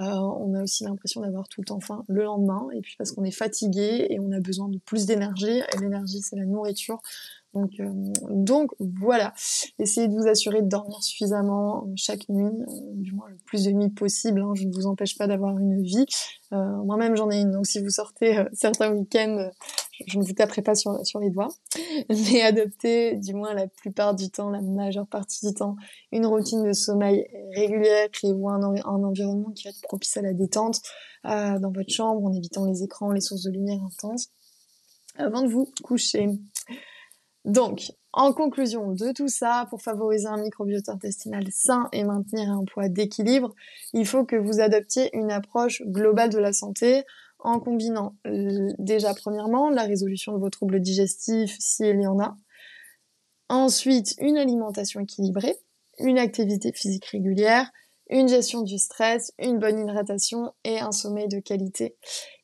euh, 0.00 0.04
on 0.04 0.54
a 0.54 0.62
aussi 0.62 0.84
l'impression 0.84 1.20
d'avoir 1.20 1.46
tout 1.46 1.60
le 1.60 1.66
temps 1.66 1.80
faim 1.80 2.04
le 2.08 2.24
lendemain. 2.24 2.68
Et 2.74 2.80
puis 2.80 2.94
parce 2.96 3.12
qu'on 3.12 3.24
est 3.24 3.30
fatigué 3.30 4.06
et 4.08 4.18
on 4.18 4.32
a 4.32 4.40
besoin 4.40 4.68
de 4.68 4.78
plus 4.78 5.06
d'énergie. 5.06 5.58
Et 5.58 5.78
l'énergie, 5.78 6.22
c'est 6.22 6.36
la 6.36 6.46
nourriture. 6.46 7.00
Donc, 7.52 7.72
euh, 7.80 7.90
donc 8.30 8.70
voilà, 8.78 9.34
essayez 9.80 10.06
de 10.06 10.14
vous 10.14 10.28
assurer 10.28 10.62
de 10.62 10.68
dormir 10.68 11.02
suffisamment 11.02 11.84
chaque 11.96 12.28
nuit, 12.28 12.44
euh, 12.44 12.66
du 12.94 13.12
moins 13.12 13.28
le 13.28 13.36
plus 13.44 13.64
de 13.64 13.72
nuits 13.72 13.90
possible. 13.90 14.40
Hein. 14.40 14.52
Je 14.54 14.66
ne 14.66 14.72
vous 14.72 14.86
empêche 14.86 15.18
pas 15.18 15.26
d'avoir 15.26 15.58
une 15.58 15.82
vie. 15.82 16.06
Euh, 16.52 16.76
Moi-même, 16.84 17.16
j'en 17.16 17.28
ai 17.28 17.40
une. 17.40 17.50
Donc, 17.50 17.66
si 17.66 17.82
vous 17.82 17.90
sortez 17.90 18.38
euh, 18.38 18.44
certains 18.52 18.92
week-ends, 18.92 19.50
je, 20.06 20.18
ne 20.18 20.24
vous 20.24 20.32
taperai 20.32 20.62
pas 20.62 20.76
sur, 20.76 21.04
sur 21.04 21.18
les 21.18 21.30
doigts. 21.30 21.48
Mais 22.08 22.42
adoptez, 22.42 23.16
du 23.16 23.34
moins 23.34 23.52
la 23.52 23.66
plupart 23.66 24.14
du 24.14 24.30
temps, 24.30 24.50
la 24.50 24.62
majeure 24.62 25.08
partie 25.08 25.48
du 25.48 25.52
temps, 25.52 25.74
une 26.12 26.26
routine 26.26 26.62
de 26.62 26.72
sommeil 26.72 27.26
régulière. 27.56 28.08
Créez-vous 28.12 28.48
un, 28.48 28.62
un, 28.62 29.04
environnement 29.04 29.50
qui 29.50 29.64
va 29.64 29.70
être 29.70 29.82
propice 29.82 30.16
à 30.16 30.22
la 30.22 30.34
détente 30.34 30.80
dans 31.24 31.70
votre 31.74 31.90
chambre 31.90 32.24
en 32.24 32.32
évitant 32.32 32.64
les 32.64 32.82
écrans, 32.82 33.10
les 33.10 33.20
sources 33.20 33.42
de 33.42 33.50
lumière 33.50 33.80
intenses 33.84 34.30
avant 35.16 35.42
de 35.42 35.48
vous 35.48 35.70
coucher. 35.82 36.28
Donc, 37.44 37.92
en 38.12 38.32
conclusion 38.32 38.92
de 38.92 39.12
tout 39.12 39.28
ça, 39.28 39.66
pour 39.70 39.82
favoriser 39.82 40.26
un 40.26 40.36
microbiote 40.36 40.88
intestinal 40.88 41.44
sain 41.50 41.88
et 41.92 42.04
maintenir 42.04 42.50
un 42.50 42.64
poids 42.64 42.88
d'équilibre, 42.88 43.54
il 43.92 44.06
faut 44.06 44.24
que 44.24 44.36
vous 44.36 44.60
adoptiez 44.60 45.16
une 45.16 45.30
approche 45.30 45.82
globale 45.82 46.30
de 46.30 46.38
la 46.38 46.52
santé 46.52 47.04
en 47.38 47.58
combinant 47.60 48.16
euh, 48.26 48.68
déjà 48.78 49.14
premièrement 49.14 49.70
la 49.70 49.84
résolution 49.84 50.32
de 50.32 50.38
vos 50.38 50.50
troubles 50.50 50.80
digestifs 50.80 51.56
s'il 51.58 52.00
y 52.00 52.06
en 52.06 52.20
a, 52.20 52.36
ensuite 53.48 54.14
une 54.18 54.36
alimentation 54.36 55.00
équilibrée, 55.00 55.56
une 55.98 56.18
activité 56.18 56.72
physique 56.72 57.06
régulière, 57.06 57.70
une 58.10 58.28
gestion 58.28 58.62
du 58.62 58.76
stress, 58.76 59.32
une 59.38 59.58
bonne 59.58 59.78
hydratation 59.78 60.52
et 60.64 60.80
un 60.80 60.92
sommeil 60.92 61.28
de 61.28 61.40
qualité. 61.40 61.96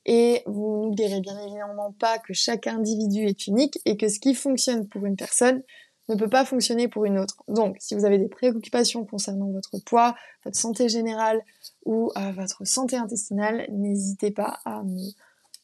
Et 0.07 0.43
vous 0.47 0.85
n'oublierez 0.85 1.21
bien 1.21 1.39
évidemment 1.41 1.93
pas 1.99 2.19
que 2.19 2.33
chaque 2.33 2.69
individu 2.69 3.27
est 3.27 3.49
unique 3.49 3.79
et 3.85 3.97
que 3.97 4.09
ce 4.09 4.21
qui 4.21 4.35
fonctionne 4.35 4.87
pour 4.89 5.05
une 5.05 5.17
personne 5.17 5.63
ne 6.09 6.15
peut 6.15 6.29
pas 6.29 6.45
fonctionner 6.45 6.87
pour 6.89 7.05
une 7.05 7.19
autre. 7.19 7.43
Donc, 7.49 7.77
si 7.81 7.95
vous 7.95 8.05
avez 8.05 8.19
des 8.19 8.29
préoccupations 8.29 9.05
concernant 9.05 9.51
votre 9.51 9.79
poids, 9.85 10.15
votre 10.45 10.57
santé 10.57 10.89
générale 10.89 11.43
ou 11.85 12.13
euh, 12.17 12.33
votre 12.33 12.65
santé 12.65 12.97
intestinale, 12.97 13.67
n'hésitez 13.71 14.31
pas 14.31 14.61
à 14.65 14.85
me 14.85 15.11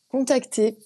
contacter 0.09 0.77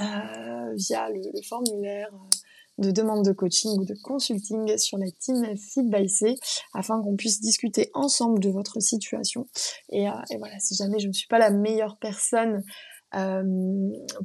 euh, 0.00 0.72
via 0.74 1.10
le, 1.10 1.42
formulaire. 1.42 2.10
Euh, 2.14 2.36
de 2.80 2.90
demande 2.90 3.24
de 3.24 3.32
coaching 3.32 3.78
ou 3.78 3.84
de 3.84 3.94
consulting 4.02 4.76
sur 4.78 4.98
la 4.98 5.10
team 5.12 5.56
Fit 5.56 5.84
by 5.84 6.08
C 6.08 6.34
afin 6.74 7.00
qu'on 7.02 7.16
puisse 7.16 7.40
discuter 7.40 7.90
ensemble 7.94 8.40
de 8.40 8.50
votre 8.50 8.80
situation. 8.80 9.46
Et, 9.90 10.08
euh, 10.08 10.12
voilà, 10.38 10.58
si 10.58 10.74
jamais 10.74 10.98
je 10.98 11.08
ne 11.08 11.12
suis 11.12 11.28
pas 11.28 11.38
la 11.38 11.50
meilleure 11.50 11.98
personne 11.98 12.62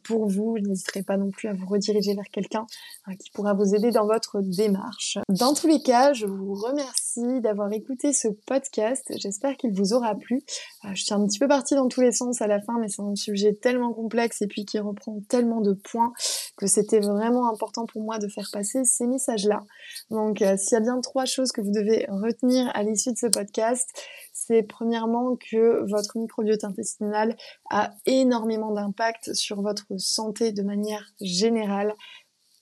pour 0.04 0.28
vous, 0.28 0.58
n'hésiterez 0.60 1.04
pas 1.04 1.18
non 1.18 1.32
plus 1.32 1.48
à 1.48 1.54
vous 1.54 1.66
rediriger 1.66 2.14
vers 2.14 2.30
quelqu'un 2.32 2.66
hein, 3.06 3.16
qui 3.16 3.32
pourra 3.32 3.54
vous 3.54 3.76
aider 3.76 3.92
dans 3.92 4.06
votre 4.06 4.42
démarche. 4.42 5.18
Dans 5.30 5.54
tous 5.54 5.68
les 5.68 5.82
cas, 5.82 6.14
je 6.14 6.26
vous 6.26 6.54
remercie 6.54 7.42
d'avoir 7.42 7.72
écouté 7.72 8.14
ce 8.14 8.28
podcast. 8.28 9.12
J'espère 9.18 9.58
qu'il 9.58 9.74
vous 9.74 9.94
aura 9.94 10.16
plu. 10.16 10.44
Euh, 10.84 10.90
je 10.94 11.04
suis 11.04 11.14
un 11.14 11.26
petit 11.26 11.40
peu 11.40 11.48
partie 11.48 11.76
dans 11.76 11.88
tous 11.88 12.02
les 12.02 12.12
sens 12.12 12.42
à 12.42 12.48
la 12.48 12.62
fin, 12.62 12.78
mais 12.80 12.88
c'est 12.88 13.02
un 13.02 13.16
sujet 13.16 13.54
tellement 13.54 13.94
complexe 13.94 14.42
et 14.42 14.48
puis 14.48 14.66
qui 14.66 14.80
reprend 14.80 15.20
tellement 15.30 15.62
de 15.62 15.74
points 15.74 16.14
que 16.58 16.68
c'était 16.68 17.00
vraiment 17.00 17.50
important 17.50 17.86
pour 17.86 18.02
moi 18.02 18.18
de 18.18 18.28
faire 18.28 18.50
passer 18.52 18.84
ces 18.86 19.08
messages-là. 19.08 19.64
Donc, 20.10 20.42
euh, 20.42 20.58
s'il 20.58 20.74
y 20.74 20.78
a 20.78 20.82
bien 20.82 21.00
trois 21.02 21.26
choses 21.26 21.52
que 21.52 21.62
vous 21.62 21.72
devez 21.72 22.06
retenir 22.10 22.70
à 22.74 22.84
l'issue 22.84 23.12
de 23.12 23.18
ce 23.18 23.28
podcast, 23.28 23.90
c'est 24.34 24.64
premièrement 24.64 25.38
que 25.38 25.90
votre 25.90 26.18
microbiote 26.18 26.64
intestinal 26.64 27.36
a 27.70 27.94
énormément 28.06 28.72
d'impact 28.76 29.34
sur 29.34 29.62
votre 29.62 29.88
santé 29.98 30.52
de 30.52 30.62
manière 30.62 31.12
générale, 31.20 31.96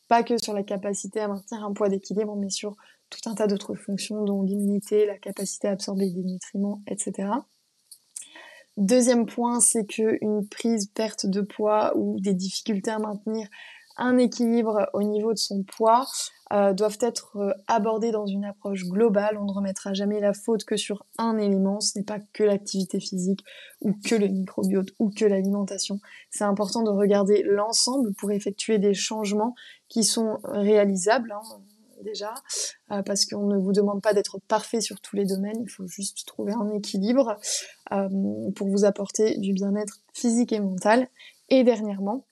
pas 0.08 0.24
que 0.24 0.42
sur 0.42 0.54
la 0.54 0.64
capacité 0.64 1.20
à 1.20 1.28
maintenir 1.28 1.64
un 1.64 1.74
poids 1.74 1.90
d'équilibre, 1.90 2.36
mais 2.36 2.50
sur 2.50 2.76
tout 3.10 3.30
un 3.30 3.36
tas 3.36 3.48
d'autres 3.48 3.76
fonctions, 3.76 4.24
dont 4.24 4.42
l'immunité, 4.42 5.06
la 5.06 5.18
capacité 5.18 5.68
à 5.68 5.72
absorber 5.72 6.10
des 6.10 6.24
nutriments, 6.24 6.82
etc. 6.88 7.30
Deuxième 8.78 9.28
point, 9.28 9.60
c'est 9.60 9.86
que 9.86 10.18
une 10.22 10.48
prise 10.48 10.88
perte 10.88 11.28
de 11.28 11.42
poids 11.42 11.96
ou 11.96 12.20
des 12.20 12.34
difficultés 12.34 12.90
à 12.90 12.98
maintenir 12.98 13.48
un 13.98 14.18
équilibre 14.18 14.90
au 14.94 15.04
niveau 15.04 15.34
de 15.34 15.38
son 15.38 15.64
poids 15.64 16.06
euh, 16.52 16.74
doivent 16.74 16.98
être 17.02 17.38
euh, 17.38 17.54
abordés 17.68 18.12
dans 18.12 18.26
une 18.26 18.46
approche 18.46 18.86
globale. 18.86 19.38
On 19.40 19.46
ne 19.46 19.52
remettra 19.52 19.94
jamais 19.94 20.20
la 20.20 20.34
faute 20.34 20.66
que 20.66 20.78
sur 20.78 21.06
un 21.18 21.38
élément. 21.38 21.80
Ce 21.80 21.98
n'est 21.98 22.04
pas 22.04 22.20
que 22.34 22.44
l'activité 22.44 23.00
physique 23.00 23.44
ou 23.82 23.94
que 23.94 24.16
le 24.16 24.28
microbiote 24.28 24.90
ou 25.00 25.10
que 25.10 25.26
l'alimentation. 25.26 26.00
C'est 26.30 26.44
important 26.44 26.84
de 26.84 26.90
regarder 26.90 27.44
l'ensemble 27.44 28.14
pour 28.14 28.32
effectuer 28.32 28.78
des 28.78 28.94
changements 28.94 29.56
qui 29.90 30.04
sont 30.04 30.38
réalisables. 30.44 31.32
Hein, 31.32 31.42
déjà, 32.04 32.34
euh, 32.92 33.02
parce 33.02 33.26
qu'on 33.26 33.48
ne 33.48 33.58
vous 33.58 33.72
demande 33.72 34.02
pas 34.02 34.14
d'être 34.14 34.40
parfait 34.48 34.82
sur 34.82 35.00
tous 35.02 35.16
les 35.16 35.26
domaines, 35.26 35.62
il 35.62 35.70
faut 35.70 35.88
juste 35.88 36.26
trouver 36.28 36.54
un 36.54 36.70
équilibre 36.70 37.38
pour 38.56 38.68
vous 38.68 38.86
apporter 38.86 39.38
du 39.38 39.54
bien-être 39.54 40.02
physique 40.14 40.52
et 40.52 40.60
mental. 40.60 41.08
Et 41.50 41.64
dernièrement, 41.64 42.26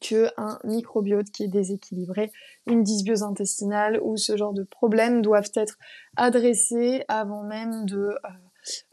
que 0.00 0.28
un 0.36 0.58
microbiote 0.64 1.30
qui 1.30 1.44
est 1.44 1.48
déséquilibré, 1.48 2.30
une 2.66 2.82
dysbiose 2.82 3.22
intestinale 3.22 4.00
ou 4.02 4.16
ce 4.16 4.36
genre 4.36 4.52
de 4.52 4.62
problèmes 4.62 5.22
doivent 5.22 5.50
être 5.54 5.78
adressés 6.16 7.04
avant 7.08 7.42
même 7.42 7.86
de 7.86 7.96
euh, 7.98 8.28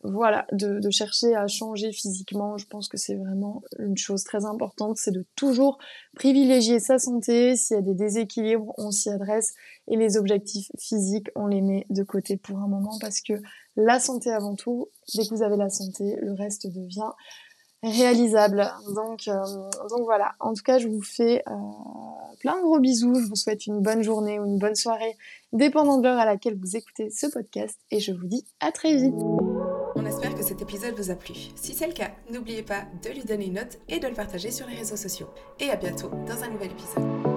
voilà 0.03 0.45
de, 0.51 0.79
de, 0.79 0.89
chercher 0.89 1.35
à 1.35 1.47
changer 1.47 1.91
physiquement. 1.91 2.57
Je 2.57 2.65
pense 2.65 2.87
que 2.87 2.97
c'est 2.97 3.15
vraiment 3.15 3.61
une 3.79 3.97
chose 3.97 4.23
très 4.23 4.45
importante, 4.45 4.97
c'est 4.97 5.11
de 5.11 5.25
toujours 5.35 5.77
privilégier 6.15 6.79
sa 6.79 6.99
santé. 6.99 7.55
S'il 7.55 7.75
y 7.75 7.79
a 7.79 7.81
des 7.81 7.93
déséquilibres, 7.93 8.73
on 8.77 8.91
s'y 8.91 9.09
adresse 9.09 9.53
et 9.87 9.97
les 9.97 10.17
objectifs 10.17 10.71
physiques, 10.79 11.29
on 11.35 11.47
les 11.47 11.61
met 11.61 11.85
de 11.89 12.03
côté 12.03 12.37
pour 12.37 12.59
un 12.59 12.67
moment 12.67 12.97
parce 12.99 13.21
que 13.21 13.33
la 13.75 13.99
santé 13.99 14.31
avant 14.31 14.55
tout. 14.55 14.89
Dès 15.15 15.23
que 15.23 15.35
vous 15.35 15.43
avez 15.43 15.57
la 15.57 15.69
santé, 15.69 16.15
le 16.21 16.33
reste 16.33 16.67
devient 16.67 17.11
réalisable. 17.85 18.71
Donc, 18.93 19.27
euh, 19.27 19.43
donc 19.89 20.03
voilà. 20.03 20.33
En 20.39 20.53
tout 20.53 20.63
cas, 20.63 20.77
je 20.77 20.87
vous 20.87 21.01
fais 21.01 21.43
euh, 21.47 21.53
plein 22.39 22.57
de 22.57 22.63
gros 22.63 22.79
bisous. 22.79 23.15
Je 23.15 23.27
vous 23.27 23.35
souhaite 23.35 23.67
une 23.67 23.81
bonne 23.81 24.01
journée 24.01 24.39
ou 24.39 24.45
une 24.45 24.59
bonne 24.59 24.75
soirée, 24.75 25.15
dépendant 25.53 25.97
de 25.97 26.03
l'heure 26.03 26.19
à 26.19 26.25
laquelle 26.25 26.57
vous 26.59 26.75
écoutez 26.75 27.09
ce 27.09 27.27
podcast. 27.27 27.79
Et 27.91 27.99
je 27.99 28.11
vous 28.11 28.27
dis 28.27 28.45
à 28.59 28.71
très 28.71 28.95
vite. 28.95 29.15
On 29.95 30.05
espère 30.05 30.35
que 30.35 30.43
cet 30.43 30.61
épisode 30.61 30.95
vous 30.95 31.11
a 31.11 31.15
plu. 31.15 31.33
Si 31.55 31.73
c'est 31.73 31.87
le 31.87 31.93
cas, 31.93 32.11
n'oubliez 32.31 32.63
pas 32.63 32.83
de 33.03 33.09
lui 33.09 33.23
donner 33.23 33.45
une 33.45 33.53
note 33.53 33.79
et 33.87 33.99
de 33.99 34.07
le 34.07 34.13
partager 34.13 34.51
sur 34.51 34.67
les 34.67 34.75
réseaux 34.75 34.97
sociaux. 34.97 35.27
Et 35.59 35.69
à 35.69 35.75
bientôt 35.75 36.09
dans 36.27 36.43
un 36.43 36.49
nouvel 36.49 36.71
épisode. 36.71 37.34